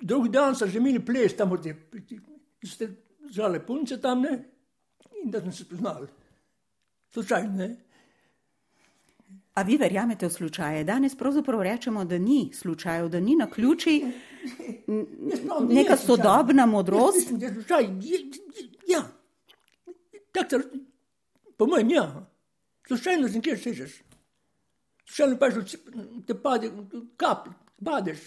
drugi 0.00 0.32
dan 0.34 0.56
so 0.56 0.68
že 0.68 0.78
imeli 0.80 1.00
ples 1.04 1.36
tam, 1.36 1.56
da 1.56 1.74
ste 2.68 2.90
žale 3.32 3.60
punce 3.64 4.00
tam, 4.00 4.22
ne? 4.22 4.38
in 5.22 5.30
da 5.30 5.40
sem 5.40 5.52
se 5.52 5.64
spoznal. 5.64 6.06
Slučajno, 7.12 7.56
ne? 7.56 7.76
A 9.54 9.62
vi 9.62 9.76
verjamete 9.76 10.28
v 10.28 10.32
slučaje? 10.32 10.84
Danes 10.84 11.16
pravzaprav 11.18 11.62
rečemo, 11.62 12.04
da 12.04 12.18
ni 12.18 12.50
slučajev, 12.54 13.08
da 13.08 13.20
ni 13.20 13.36
na 13.36 13.50
ključi 13.50 14.04
neka 15.68 15.96
sodobna 15.96 16.66
modrost. 16.66 17.28
Slučaj. 17.54 17.88
Ja, 18.88 19.02
tako, 20.32 20.62
po 21.56 21.66
mojem, 21.66 21.90
ja. 21.90 22.26
Slučajno 22.88 23.28
sem 23.28 23.42
kjer 23.42 23.58
sežeš. 23.58 24.00
Še 25.10 25.26
ne 25.26 25.38
paš, 25.38 25.74
te 26.26 26.36
pade, 26.38 26.70
kap, 27.18 27.48
padeš, 27.82 28.22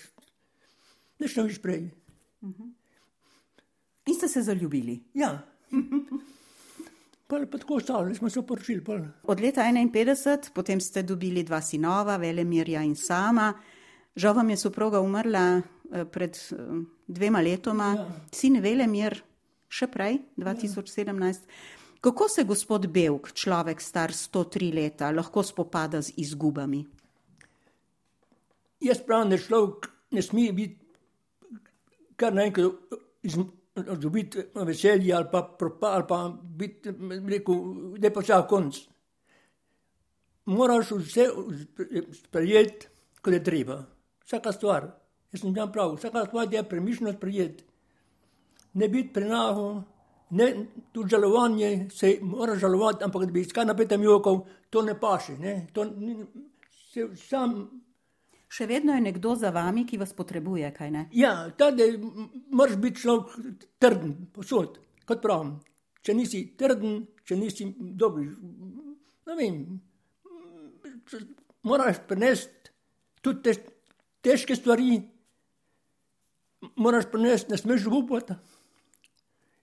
nič 1.23 1.35
ne 1.39 1.45
viš 1.47 1.59
prej. 1.63 1.85
In 4.03 4.15
ste 4.17 4.27
se 4.27 4.43
zaljubili? 4.43 4.97
Ja. 5.15 5.37
Pa 7.27 7.39
tako 7.57 7.79
ostalo, 7.79 8.13
smo 8.15 8.29
se 8.29 8.41
poročili. 8.45 8.83
Od 9.23 9.39
leta 9.39 9.63
51, 9.63 10.51
potem 10.53 10.81
ste 10.81 11.03
dobili 11.03 11.43
dva 11.43 11.61
sinova, 11.61 12.17
Velemirja 12.17 12.83
in 12.83 12.95
Sama. 12.95 13.53
Žal 14.15 14.35
vam 14.35 14.49
je 14.49 14.57
soproga 14.57 14.99
umrla 15.01 15.45
eh, 15.57 16.05
pred 16.05 16.37
eh, 16.37 16.57
dvema 17.07 17.41
letoma, 17.41 17.95
ja. 17.97 18.05
sin 18.31 18.59
Velemir 18.61 19.17
še 19.73 19.87
prej, 19.89 20.19
2017. 20.37 21.47
Ja. 21.47 21.82
Kako 22.03 22.27
se 22.27 22.43
gospod 22.43 22.87
Belk, 22.91 23.31
človek 23.31 23.81
star 23.81 24.11
103 24.11 24.73
leta, 24.75 25.11
lahko 25.11 25.39
spopada 25.43 26.01
z 26.01 26.11
izgubami? 26.19 26.81
Jaz 28.83 28.99
pravim, 29.07 29.29
da 29.31 29.37
človek 29.39 29.87
ne 30.11 30.21
sme 30.21 30.49
biti 30.51 30.83
kar 32.19 32.35
naenkrat 32.35 32.99
izgubiti 33.23 34.43
veselje 34.53 35.13
ali 35.15 35.29
pa 35.31 35.41
propad, 35.59 35.93
ali 35.93 36.07
pa 36.07 36.19
biti, 36.43 36.91
rekel, 37.29 37.63
da 37.95 38.07
je 38.07 38.13
počal 38.13 38.43
konc. 38.51 38.81
Moraš 40.45 40.91
vse 40.91 41.29
sprejeti, 42.19 42.91
kot 43.21 43.33
je 43.33 43.43
treba. 43.43 43.79
Vsaka 44.27 44.51
stvar. 44.51 44.91
Jaz 45.31 45.41
sem 45.41 45.55
tam 45.55 45.71
prav, 45.71 45.95
vsaka 45.95 46.25
stvar 46.27 46.51
je 46.51 46.67
premišljeno 46.69 47.15
sprejeti. 47.15 47.63
Ne 48.73 48.89
biti 48.89 49.13
prenaho, 49.13 49.83
ne, 50.33 50.49
tu 50.91 51.05
žalovanje 51.09 51.89
se 51.93 52.17
mora 52.21 52.55
žalovati, 52.59 53.03
ampak 53.05 53.25
da 53.25 53.31
bi 53.31 53.45
iskal 53.45 53.67
na 53.69 53.75
petem 53.77 54.03
jokov, 54.03 54.43
to 54.69 54.81
ne 54.81 54.95
paše. 54.99 55.37
Ne, 55.37 55.55
to, 55.73 55.85
se, 56.91 57.07
sam, 57.27 57.57
Še 58.53 58.67
vedno 58.69 58.93
je 58.93 59.01
nekdo 59.01 59.31
za 59.33 59.49
vami, 59.49 59.81
ki 59.89 59.97
vas 59.97 60.11
potrebuje, 60.13 60.67
kaj 60.75 60.91
ne? 60.93 61.07
Ja, 61.17 61.31
tada 61.57 61.87
moraš 62.53 62.75
biti 62.83 63.01
človek 63.01 63.63
trden, 63.81 64.11
posod, 64.35 64.77
kot 65.09 65.23
pravim. 65.23 65.55
Če 66.05 66.13
nisi 66.13 66.43
trden, 66.59 66.99
če 67.25 67.37
nisi 67.39 67.65
dober, 67.97 68.27
ne 69.25 69.37
vem, 69.39 69.57
moraš 71.65 72.03
prenesti 72.05 72.73
tudi 73.25 73.41
te, 73.47 73.55
težke 74.21 74.57
stvari, 74.59 74.99
moraš 76.77 77.09
prenesti, 77.09 77.55
ne 77.55 77.57
smeš 77.57 77.87
upati. 77.89 78.37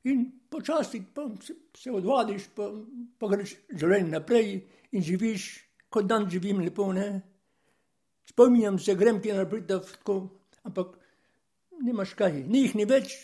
In 0.04 0.30
počasi 0.48 1.02
pa 1.14 1.26
se, 1.44 1.54
se 1.76 1.90
odvadiš, 1.92 2.48
pa, 2.56 2.70
pa 3.18 3.28
greš 3.28 3.56
življenje 3.68 4.14
naprej 4.14 4.54
in 4.96 5.04
živiš, 5.04 5.50
kot 5.92 6.06
dan 6.08 6.28
živim 6.30 6.62
lepo. 6.64 6.88
Ne? 6.96 7.20
Spominjam 8.30 8.78
se, 8.78 8.94
grem 8.96 9.20
ti 9.20 9.34
naprej, 9.34 9.66
da 9.68 9.80
tako, 9.84 10.22
ampak 10.64 10.96
nimaš 11.84 12.14
kaj, 12.16 12.44
ni 12.48 12.64
jih 12.64 12.76
ni 12.78 12.86
več, 12.88 13.16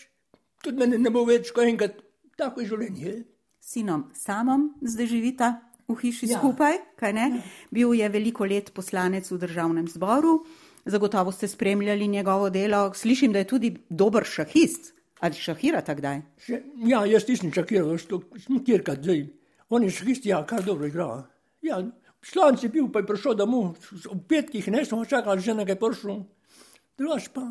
tudi 0.63 0.77
meni 0.77 0.99
ne 1.01 1.13
bo 1.13 1.25
več, 1.25 1.49
ko 1.53 1.65
enkrat 1.65 1.97
tako 2.37 2.61
je 2.61 2.71
življenje. 2.73 3.15
Sinom 3.67 4.05
samom 4.15 4.69
zdaj 4.79 5.09
živita 5.11 5.47
v 5.89 5.95
hiši 6.01 6.29
ja. 6.29 6.37
skupaj, 6.39 6.77
kaj 6.99 7.13
ne? 7.15 7.25
Ja. 7.39 7.55
Bil 7.73 7.95
je 7.97 8.09
veliko 8.11 8.45
let 8.47 8.69
poslanec 8.75 9.27
v 9.31 9.39
državnem 9.41 9.89
zboru, 9.91 10.43
zagotovo 10.85 11.33
ste 11.35 11.49
spremljali 11.51 12.07
njegovo 12.07 12.51
delo, 12.53 12.91
slišim, 12.93 13.33
da 13.33 13.43
je 13.43 13.49
tudi 13.49 13.73
dober 13.89 14.27
šahist. 14.27 14.93
Ali 15.19 15.39
šahirate 15.41 15.95
kdaj? 15.97 16.19
Še, 16.45 16.59
ja, 16.85 17.01
jaz 17.09 17.25
nisem 17.29 17.53
šahiral, 17.53 17.97
sem 17.97 18.59
kjerkrat 18.65 19.01
zdaj. 19.01 19.23
On 19.73 19.83
je 19.83 19.91
šahist, 19.91 20.27
ja, 20.29 20.43
kar 20.47 20.61
dobro 20.63 20.87
igra. 20.87 21.07
Ja, 21.65 21.79
slanc 22.23 22.63
je 22.63 22.69
bil, 22.71 22.91
pa 22.93 23.01
je 23.01 23.09
prišel 23.09 23.37
domov, 23.39 23.73
v 23.91 24.19
petkih 24.29 24.69
ne 24.71 24.85
smo 24.85 25.03
čakali, 25.05 25.41
že 25.41 25.57
nekaj 25.57 25.79
prišlo. 25.81 26.19
Drugač 26.97 27.31
pa. 27.33 27.47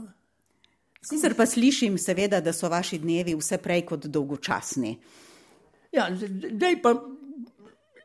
Sicer 1.07 1.37
pa 1.39 1.47
slišim, 1.47 1.99
seveda, 2.03 2.41
da 2.43 2.55
so 2.55 2.71
vaši 2.71 2.99
dnevi 3.03 3.37
vse 3.39 3.59
prej 3.63 3.85
kot 3.87 4.07
dolgočasni. 4.11 4.97
Ja, 5.95 6.09
zdaj 6.11 6.81
pa, 6.83 6.95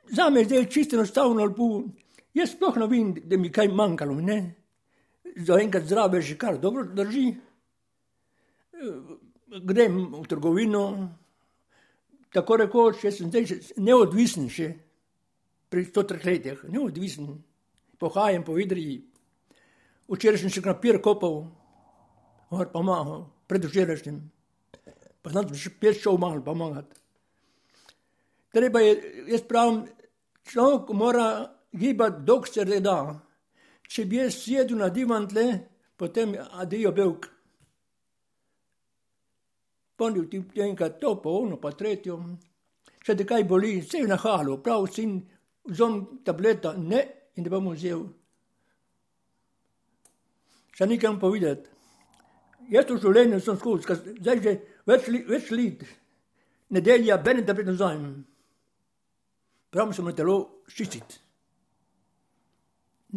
za 0.10 0.30
me 0.30 0.44
je 0.46 0.66
čisto 0.70 0.98
enostavno, 0.98 1.48
jaz 2.34 2.54
sploh 2.54 2.78
ne 2.82 2.90
vem, 2.90 3.14
da 3.26 3.38
mi 3.38 3.54
kaj 3.54 3.72
manjkalo, 3.74 4.18
ne. 4.22 4.40
Za 5.38 5.62
enkrat 5.62 5.88
zdrave 5.88 6.22
že 6.22 6.36
kar 6.38 6.58
dobro 6.60 6.84
drži 6.84 7.30
grem 9.60 9.98
v 10.16 10.28
trgovino, 10.28 10.84
tako 12.32 12.56
rekoč, 12.64 13.04
jaz 13.04 13.20
sem 13.20 13.28
zdaj 13.28 13.60
neodvisen 13.78 14.48
še 14.50 14.72
pri 15.72 15.86
103 15.88 16.26
letih, 16.26 16.64
neodvisen. 16.72 17.44
pohajam 18.02 18.44
po 18.44 18.58
Idriji. 18.58 18.98
Včeraj 20.10 20.42
sem 20.42 20.50
še 20.50 20.62
napir 20.66 20.98
kopal, 20.98 21.46
or 22.50 22.70
pomagal, 22.74 23.28
predvčerajšnjim. 23.48 24.18
Pa 25.22 25.30
znam 25.30 25.54
še 25.54 25.70
pet 25.78 26.00
šel 26.02 26.18
malo 26.18 26.42
pomagati. 26.42 26.98
Treba 28.52 28.82
je, 28.82 28.96
jaz 29.32 29.46
pravim, 29.48 29.86
človek 30.50 30.90
mora 30.98 31.28
gibati, 31.72 32.26
dok 32.26 32.50
se 32.50 32.66
le 32.66 32.82
da. 32.82 33.22
Če 33.88 34.08
bi 34.10 34.18
jaz 34.18 34.42
sedel 34.42 34.82
na 34.82 34.90
divan 34.90 35.30
tle, 35.30 35.46
potem 35.96 36.34
adijo 36.58 36.92
belk. 36.92 37.30
Ponil 40.02 40.26
ti 40.26 40.40
enkrat 40.66 40.98
to, 40.98 41.14
pa 41.22 41.30
ono, 41.30 41.60
pa 41.62 41.70
tretjo. 41.78 42.16
Če 43.06 43.14
te 43.18 43.26
kaj 43.30 43.44
boli, 43.46 43.76
se 43.86 44.00
je 44.02 44.08
na 44.10 44.18
halu, 44.18 44.56
prav 44.66 44.88
sin, 44.90 45.20
vzom 45.70 46.24
tableta, 46.26 46.72
ne, 46.74 47.02
in 47.38 47.46
ne 47.46 47.52
bom 47.54 47.68
vzel. 47.70 48.02
Še 50.74 50.88
nekaj 50.90 51.20
povedati. 51.22 51.70
Jaz 52.74 52.90
v 52.90 52.98
življenju 53.04 53.42
sem 53.46 53.60
skozi, 53.60 54.16
zdaj 54.22 54.42
že 54.42 54.56
več, 54.90 55.10
več 55.30 55.52
let, 55.54 55.86
nedelja, 56.74 57.20
benem 57.22 57.46
da 57.46 57.54
pridem 57.58 57.78
zajem. 57.78 58.06
Prav 59.70 59.94
sem 59.94 60.10
na 60.10 60.16
telo 60.18 60.38
ščititi. 60.72 61.22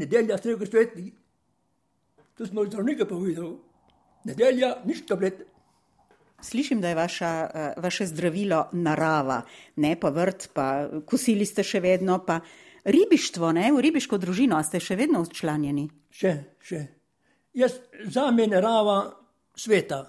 Nedelja, 0.04 0.36
strega 0.40 0.68
sveti, 0.68 1.06
to 2.36 2.44
smo 2.44 2.66
zdravnika 2.68 3.08
povedal. 3.08 3.56
Nedelja, 4.28 4.74
nič 4.84 5.04
tablet. 5.08 5.46
Slišim, 6.44 6.80
da 6.80 6.88
je 6.88 6.94
vaša, 6.94 7.50
eh, 7.54 7.74
vaše 7.76 8.06
zdravilo 8.06 8.68
narava, 8.72 9.42
ne 9.76 9.96
pa 10.00 10.10
vrt, 10.10 10.48
pa 10.52 10.88
kosili 11.06 11.46
ste 11.46 11.62
še 11.64 11.80
vedno, 11.80 12.18
pa 12.26 12.40
ribištvo, 12.84 13.52
ne, 13.52 13.70
v 13.72 13.80
ribiško 13.80 14.18
družino, 14.18 14.56
a 14.56 14.62
ste 14.62 14.80
še 14.80 14.96
vedno 14.96 15.22
včlanjeni? 15.24 15.88
Še, 16.12 16.34
še. 16.60 16.80
Jaz 17.54 17.78
za 18.12 18.30
me 18.30 18.46
narava 18.46 18.98
sveta. 19.56 20.02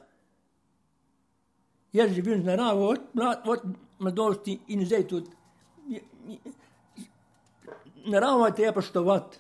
Jaz 1.94 2.12
živim 2.12 2.42
z 2.42 2.46
naravo 2.46 2.90
od, 2.90 3.06
od 3.46 3.62
mladosti 4.00 4.58
in 4.68 4.84
zdaj 4.86 5.08
tudi. 5.08 5.32
Narava 8.12 8.50
te 8.52 8.66
je 8.66 8.74
poštovati. 8.74 9.38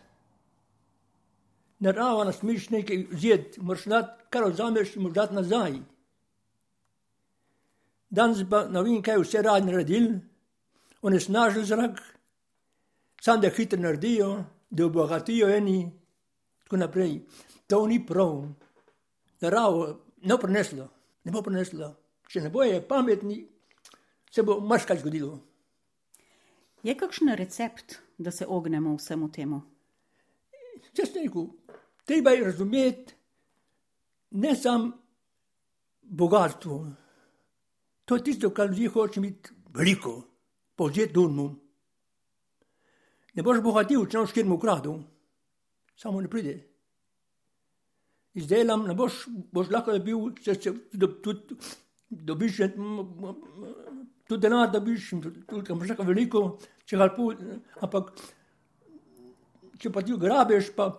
Narava 1.83 2.23
nas 2.23 2.39
miš 2.41 2.69
nekaj 2.71 3.03
vzeti, 3.11 3.61
moraš 3.61 3.83
dati, 3.91 4.29
kar 4.29 4.47
vzameš, 4.47 4.95
moraš 4.95 5.15
dati 5.15 5.35
nazaj. 5.35 5.75
Danes 8.16 8.45
pa 8.49 8.63
ne 8.72 8.84
vem, 8.84 9.01
kaj 9.03 9.20
vse 9.20 9.41
radi 9.43 9.68
naredili, 9.68 10.13
oni 11.01 11.20
snažili 11.20 11.66
zrak, 11.66 11.99
sam 13.22 13.41
da 13.41 13.49
hitro 13.49 13.80
naredijo, 13.82 14.30
da 14.70 14.86
obogatijo 14.86 15.49
eni, 15.51 15.91
tako 16.63 16.78
naprej. 16.78 17.20
To 17.68 17.88
ni 17.88 17.99
prav. 18.05 18.45
Naravo 19.41 19.88
ne 20.22 20.34
bo 20.34 20.38
preneslo, 20.41 20.88
ne 21.24 21.32
bo 21.32 21.41
preneslo. 21.41 21.91
Če 22.32 22.41
ne 22.41 22.49
boje 22.49 22.80
pametni, 22.88 23.43
se 24.32 24.43
bo 24.43 24.59
marsikaj 24.59 25.03
zgodilo. 25.03 25.38
Je 26.84 26.95
kakšen 26.97 27.36
recept, 27.36 27.99
da 28.18 28.32
se 28.32 28.47
ognemo 28.47 28.95
vsemu 28.95 29.32
temu? 29.32 29.61
Če 30.95 31.05
ste 31.05 31.26
rekel, 31.26 31.49
treba 32.05 32.32
je 32.32 32.45
razumeti 32.45 33.16
ne 34.32 34.55
samo 34.55 34.91
bogatstvo. 36.01 36.86
To 38.06 38.16
je 38.16 38.24
tisto, 38.24 38.49
kar 38.53 38.70
ljudje 38.70 38.89
hoče 38.89 39.20
imeti 39.20 39.53
veliko, 39.74 40.22
povzeti 40.76 41.14
dunmu. 41.14 41.47
Ne 43.36 43.43
boš 43.43 43.60
bogatil, 43.66 44.06
če 44.08 44.22
noč 44.22 44.34
kjer 44.36 44.47
mu 44.47 44.60
kradu, 44.62 44.99
samo 45.99 46.22
ne 46.22 46.30
pride. 46.32 46.56
Izdelam, 48.36 48.86
ne 48.88 48.95
boš, 48.95 49.26
boš 49.51 49.72
lahko 49.74 49.97
bil, 50.03 50.30
če 50.43 50.56
se 50.56 50.74
dobiš, 52.10 52.62
tudi 54.28 54.41
denar 54.41 54.72
dobiš, 54.72 55.10
tudi 55.49 55.76
imaš 55.76 55.91
lahko 55.91 56.08
veliko, 56.08 56.45
če 56.86 57.01
ga 57.01 57.10
pol, 57.16 57.36
ampak 57.84 58.14
če 59.82 59.91
pa 59.91 60.03
ti 60.06 60.16
grabeš, 60.20 60.72
pa 60.78 60.91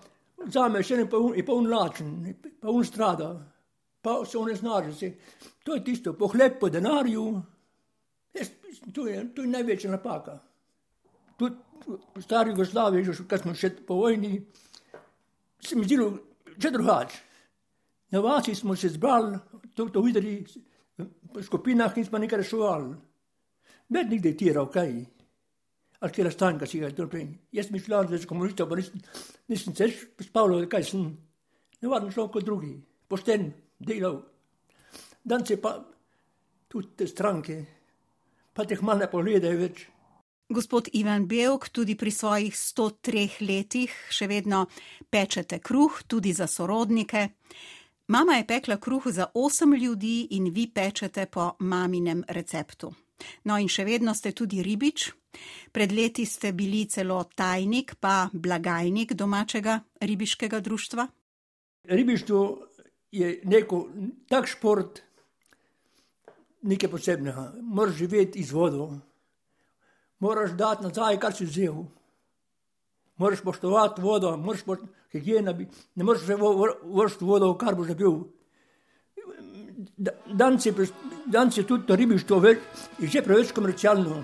vzameš 0.45 0.91
še 0.91 1.03
en 1.05 1.11
pa 1.13 1.21
un, 1.23 1.37
pa 1.47 1.57
un 1.57 1.71
lačen, 1.71 2.17
pa 2.61 2.73
un 2.73 2.85
strada, 2.85 3.31
pa 4.03 4.25
se 4.25 4.39
on 4.39 4.49
ne 4.49 4.55
znaže 4.55 4.95
se. 4.95 5.13
To 5.65 5.75
je 5.75 5.85
tisto, 5.85 6.13
pohleb 6.13 6.59
po 6.61 6.69
denarju, 6.69 7.43
jaz, 8.35 8.51
to, 8.95 9.07
je, 9.07 9.25
to 9.35 9.43
je 9.43 9.49
največja 9.49 9.91
napaka. 9.91 10.39
Tudi 11.39 11.57
v 12.15 12.23
stari 12.23 12.51
Jugoslaviji, 12.51 13.05
že 13.05 13.27
kad 13.29 13.43
smo 13.43 13.55
še 13.55 13.71
po 13.87 14.01
vojni, 14.03 14.41
se 15.61 15.77
mi 15.77 15.85
zdelo 15.85 16.19
že 16.57 16.71
drugače. 16.71 17.19
Na 18.11 18.21
vasi 18.21 18.55
smo 18.55 18.77
se 18.77 18.89
zbrali, 18.89 19.39
to, 19.75 19.89
to 19.89 20.01
videli, 20.01 20.47
v 20.97 21.43
skupinah 21.43 21.93
in 21.99 22.07
smo 22.07 22.19
nekaj 22.19 22.41
reševali. 22.41 22.95
Med 23.93 24.11
nikdaj 24.11 24.37
tiral, 24.39 24.71
kaj. 24.73 24.95
Ali 26.01 26.13
kjer 26.13 26.31
stanka 26.33 26.67
si 26.67 26.81
ga 26.81 26.91
prej. 27.09 27.29
Jaz 27.53 27.71
mi 27.71 27.81
šla 27.81 28.07
za 28.09 28.19
komunista, 28.29 28.67
pa 28.67 28.77
nisem, 28.77 29.01
nisem 29.49 29.75
se 29.75 29.91
spavljal, 30.21 30.69
kaj 30.69 30.85
sem. 30.85 31.17
Navadno 31.81 32.11
šel 32.11 32.29
kot 32.33 32.45
drugi, 32.45 32.73
pošten, 33.09 33.51
delal. 33.79 34.23
Dan 35.23 35.47
se 35.47 35.61
pa 35.61 35.77
tudi 36.69 36.89
te 36.97 37.07
stranke, 37.07 37.65
pa 38.53 38.65
teh 38.65 38.83
malo 38.83 39.05
ne 39.05 39.11
pogledajo 39.11 39.59
več. 39.59 39.87
Gospod 40.49 40.89
Ivan 40.95 41.27
Belk, 41.27 41.69
tudi 41.75 41.97
pri 41.99 42.11
svojih 42.11 42.55
103 42.55 43.41
letih 43.43 43.95
še 44.15 44.29
vedno 44.31 44.67
pečete 45.11 45.59
kruh, 45.59 46.03
tudi 46.07 46.31
za 46.33 46.47
sorodnike. 46.47 47.29
Mama 48.07 48.37
je 48.39 48.47
pekla 48.47 48.77
kruh 48.79 49.09
za 49.11 49.27
osem 49.35 49.75
ljudi 49.75 50.29
in 50.39 50.53
vi 50.55 50.69
pečete 50.71 51.27
po 51.27 51.57
maminem 51.59 52.23
receptu. 52.29 52.93
No 53.45 53.59
in 53.59 53.67
še 53.67 53.85
vedno 53.85 54.15
ste 54.15 54.31
tudi 54.31 54.63
ribič. 54.63 55.11
Pred 55.73 55.93
leti 55.93 56.25
ste 56.27 56.53
bili 56.53 56.87
celo 56.87 57.19
tajnik, 57.35 57.97
pa 58.01 58.29
blagajnik 58.33 59.13
domačega 59.19 59.81
ribiškega 60.01 60.61
društva. 60.61 61.09
Ribištvo 61.91 62.41
je 63.19 63.41
neko 63.45 63.87
tak 64.29 64.49
šport, 64.51 65.01
nekaj 66.63 66.91
posebnega. 66.91 67.53
Moraš 67.63 67.95
živeti 67.95 68.39
iz 68.39 68.53
vodo, 68.53 68.91
moraš 70.19 70.57
dati 70.59 70.85
nazaj, 70.85 71.21
kar 71.21 71.35
si 71.35 71.45
vzel. 71.45 71.85
Moraš 73.17 73.41
poštovati 73.41 74.03
vodo, 74.03 74.37
moraš 74.37 74.65
poštovati 74.65 74.93
higiena, 75.13 75.55
ne 75.95 76.05
moreš 76.05 76.23
vršiti 76.83 77.25
vodo, 77.25 77.55
kar 77.59 77.75
boš 77.75 77.95
bil. 77.97 78.25
Danes 80.27 80.67
je, 80.67 81.67
tudi 81.67 81.87
to 81.87 81.97
ribištvo 81.97 82.41
več, 82.41 82.59
že 83.01 83.23
preveč 83.23 83.53
komercialno. 83.53 84.23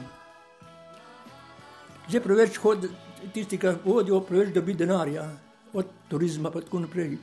Že 2.08 2.20
preveč 2.20 2.58
hodi 2.60 2.90
tisti, 3.32 3.58
ki 3.58 3.78
vodijo, 3.84 4.20
preveč 4.26 4.52
dobi 4.54 4.74
denarja 4.74 5.28
od 5.72 5.88
turizma 6.08 6.52
in 6.54 6.60
tako 6.66 6.80
naprej. 6.80 7.16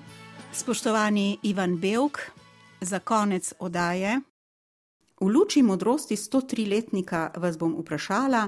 Spoštovani 0.53 1.37
Ivan 1.43 1.77
Belk, 1.77 2.19
za 2.81 2.99
konec 2.99 3.53
odaje. 3.59 4.19
V 5.21 5.27
luči 5.27 5.61
modrosti 5.61 6.15
103-letnika 6.15 7.31
vas 7.37 7.57
bom 7.57 7.75
vprašala, 7.79 8.47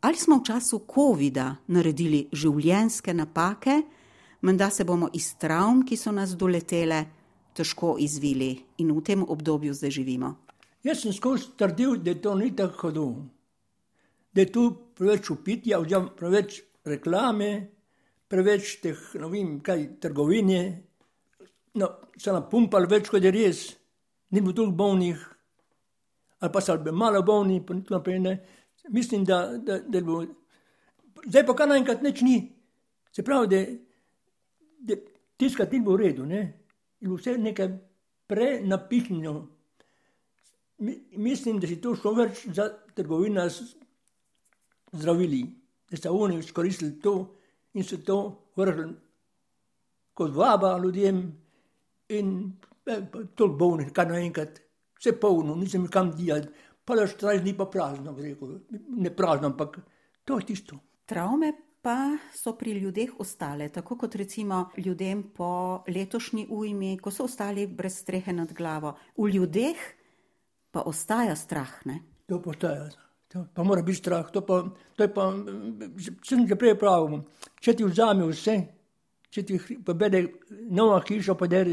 ali 0.00 0.16
smo 0.16 0.38
v 0.38 0.44
času 0.44 0.80
COVID-a 0.94 1.54
naredili 1.66 2.28
življenjske 2.32 3.14
napake, 3.14 3.82
menda 4.42 4.70
se 4.70 4.84
bomo 4.84 5.10
iz 5.12 5.34
travm, 5.38 5.82
ki 5.84 5.96
so 5.96 6.12
nas 6.12 6.32
doletele, 6.32 7.04
težko 7.52 7.96
izvili 8.00 8.56
in 8.78 8.92
v 8.96 9.02
tem 9.04 9.22
obdobju 9.22 9.74
zdaj 9.74 9.90
živimo. 9.90 10.34
Jaz 10.82 11.04
sem 11.04 11.12
skozi 11.12 11.52
trdil, 11.56 11.96
da 12.00 12.14
to 12.14 12.34
ni 12.34 12.50
tako 12.56 12.88
hudo, 12.88 13.06
da 14.32 14.40
je 14.40 14.52
tu 14.52 14.64
preveč 14.96 15.30
upitja, 15.30 15.78
oziroma 15.78 16.16
preveč 16.16 16.62
reklame, 16.84 17.68
preveč 18.28 18.80
teh, 18.82 18.98
ne 19.20 19.28
vem, 19.28 19.60
kaj 19.60 20.00
trgovine. 20.00 20.60
No, 21.74 21.88
se 22.18 22.32
nam 22.32 22.46
pumpali 22.50 22.88
več, 22.90 23.08
kot 23.10 23.24
je 23.24 23.32
res, 23.34 23.64
ni 24.30 24.40
bilo 24.40 24.54
toliko 24.54 24.78
bolnih, 24.78 25.22
ali 26.40 26.52
pa 26.54 26.62
so 26.62 26.76
bili 26.78 26.96
malo 26.96 27.22
bolni, 27.26 27.60
pa 27.66 27.74
nič 27.74 27.90
naprej 27.90 28.20
ne. 28.22 28.34
Mislim, 28.94 29.24
da, 29.24 29.56
da, 29.58 29.80
da 29.80 30.02
bo. 30.04 30.20
Zdaj 31.24 31.46
pa 31.48 31.56
kar 31.56 31.70
naenkrat 31.70 32.02
nič 32.04 32.20
ni. 32.22 32.36
Se 33.14 33.24
pravi, 33.24 33.64
da 34.84 34.98
tiskati 35.40 35.78
ni 35.78 35.86
bilo 35.86 35.96
v 35.96 36.04
redu, 36.04 36.26
ne? 36.28 36.42
in 37.04 37.12
vse 37.12 37.36
nekaj 37.38 37.68
prenapihnjeno. 38.26 39.48
Mislim, 41.20 41.60
da 41.60 41.68
si 41.68 41.80
to 41.80 41.94
šlo 41.96 42.14
več 42.16 42.46
za 42.56 42.68
trgovino 42.96 43.44
z 43.48 43.74
zdravili, 44.94 45.42
da 45.90 46.00
so 46.00 46.14
oni 46.16 46.38
izkoristili 46.38 46.98
to 47.00 47.14
in 47.74 47.84
so 47.84 47.98
to 47.98 48.18
vrgli 48.56 48.94
kot 50.14 50.34
vaba 50.34 50.78
ljudem, 50.78 51.43
in 52.18 52.30
eh, 52.86 53.02
to 53.34 53.48
bolni, 53.48 53.90
kar 53.94 54.08
naenkrat, 54.10 54.60
vse 54.98 55.16
polno, 55.20 55.56
nisem 55.58 55.86
kam 55.92 56.12
dijati, 56.16 56.48
pa 56.84 56.96
da 56.96 57.06
štrajz 57.08 57.44
ni 57.44 57.54
pa 57.56 57.66
prazno, 57.66 58.16
rekel, 58.18 58.58
ne 58.96 59.12
prazno, 59.16 59.52
ampak 59.52 59.78
to 60.24 60.38
je 60.38 60.46
tisto. 60.52 60.80
Travme 61.06 61.52
pa 61.84 62.16
so 62.32 62.54
pri 62.56 62.72
ljudeh 62.80 63.10
ostale, 63.20 63.68
tako 63.68 63.96
kot 64.00 64.14
recimo 64.14 64.70
ljudem 64.76 65.22
po 65.36 65.84
letošnji 65.88 66.46
ujmi, 66.50 66.96
ko 66.98 67.10
so 67.10 67.26
ostali 67.28 67.66
brez 67.66 67.98
strehe 68.00 68.32
nad 68.32 68.52
glavo. 68.52 68.94
V 69.16 69.28
ljudeh 69.34 69.76
pa 70.70 70.80
ostaja 70.80 71.36
strah. 71.36 71.74
Ne? 71.84 72.00
To 72.26 72.40
postaja. 72.42 72.88
To 73.28 73.44
pa 73.54 73.62
mora 73.62 73.82
biti 73.82 73.98
strah. 73.98 74.30
To, 74.32 74.40
pa, 74.46 74.62
to 74.96 75.04
je 75.04 75.10
pa, 75.14 75.28
sem 76.24 76.46
že 76.48 76.56
prej 76.56 76.78
pravil, 76.80 77.20
če 77.60 77.76
ti 77.76 77.84
vzame 77.84 78.24
vse, 78.30 78.56
če 79.28 79.42
ti 79.42 79.58
pobede 79.84 80.24
nova 80.70 81.02
hiša, 81.04 81.36
pa 81.36 81.50
da 81.50 81.64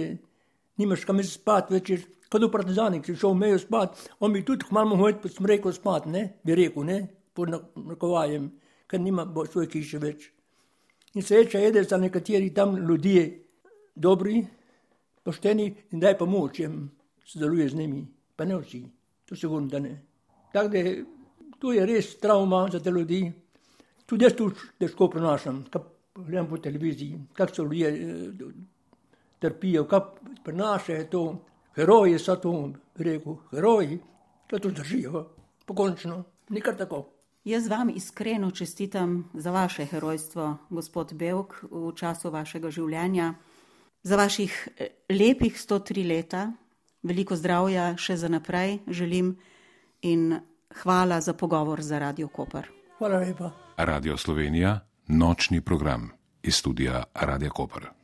nimaš 0.81 1.05
kam 1.05 1.21
spati, 1.23 1.77
več 1.77 2.07
kot 2.31 2.43
v 2.45 2.49
partizanih, 2.51 3.03
ki 3.03 3.15
šel 3.15 3.35
v 3.35 3.41
mejo 3.43 3.59
spati, 3.59 4.09
on 4.23 4.33
bi 4.33 4.43
tudi 4.47 4.69
malo 4.71 4.95
mohel 4.95 5.17
po 5.21 5.29
smreku 5.29 5.73
spati, 5.75 6.09
ne, 6.09 6.23
bi 6.43 6.55
rekel, 6.57 6.85
ne, 6.87 6.99
pod 7.35 7.51
nakovajem, 7.51 8.47
ker 8.87 9.01
nima 9.03 9.27
svoje 9.51 9.69
hiše 9.73 9.99
več. 10.01 10.29
In 11.15 11.25
sreča 11.27 11.59
je, 11.59 11.73
da 11.75 11.83
so 11.83 11.99
nekateri 11.99 12.53
tam 12.55 12.77
ljudje 12.79 13.25
dobri, 13.95 14.45
pošteni 15.23 15.67
in 15.91 15.99
daj 15.99 16.17
pomoč, 16.17 16.61
jim 16.63 16.85
sodeluje 17.27 17.69
z 17.69 17.81
njimi, 17.81 18.05
pa 18.35 18.47
ne 18.47 18.57
vsi, 18.61 18.85
to 19.27 19.35
se 19.35 19.47
govorim, 19.47 19.67
da 19.69 19.79
ne. 19.83 19.97
Tako 20.53 20.71
da 20.71 20.83
to 21.59 21.73
je 21.75 21.85
res 21.85 22.15
travma 22.19 22.65
za 22.71 22.79
te 22.79 22.91
ljudi, 22.91 23.25
tudi 24.07 24.25
jaz 24.25 24.35
to 24.39 24.49
težko 24.79 25.09
prenašam, 25.11 25.65
kaj 25.71 25.83
gledam 26.15 26.47
po 26.47 26.57
televiziji, 26.57 27.19
kako 27.33 27.55
so 27.55 27.63
ljudje 27.63 27.91
trpijo, 29.41 29.87
kako 29.87 30.17
prenašajo 30.43 31.05
to, 31.05 31.23
heroji 31.75 32.19
so 32.19 32.35
to, 32.35 32.69
rekel, 32.95 33.35
heroji, 33.51 33.99
da 34.51 34.59
to 34.59 34.69
držijo, 34.69 35.25
pokončno, 35.65 36.23
nikar 36.49 36.77
tako. 36.77 37.07
Jaz 37.43 37.67
vam 37.67 37.89
iskreno 37.89 38.51
čestitam 38.51 39.31
za 39.33 39.51
vaše 39.51 39.85
herojstvo, 39.85 40.57
gospod 40.69 41.13
Belk, 41.13 41.55
v 41.71 41.93
času 41.95 42.29
vašega 42.29 42.69
življenja, 42.69 43.33
za 44.03 44.17
vaših 44.17 44.67
lepih 45.09 45.57
103 45.57 46.05
leta, 46.07 46.51
veliko 47.03 47.35
zdravja 47.35 47.95
še 47.97 48.17
za 48.17 48.29
naprej 48.29 48.79
želim 48.87 49.33
in 50.01 50.37
hvala 50.83 51.21
za 51.21 51.33
pogovor 51.33 51.81
za 51.81 51.99
Radio 51.99 52.27
Koper. 52.27 52.69
Hvala 52.97 53.23
lepa. 53.25 53.49
Radio 53.77 54.17
Slovenija, 54.17 54.79
nočni 55.07 55.61
program 55.61 56.11
iz 56.43 56.55
studia 56.55 57.03
Radio 57.13 57.49
Koper. 57.49 57.91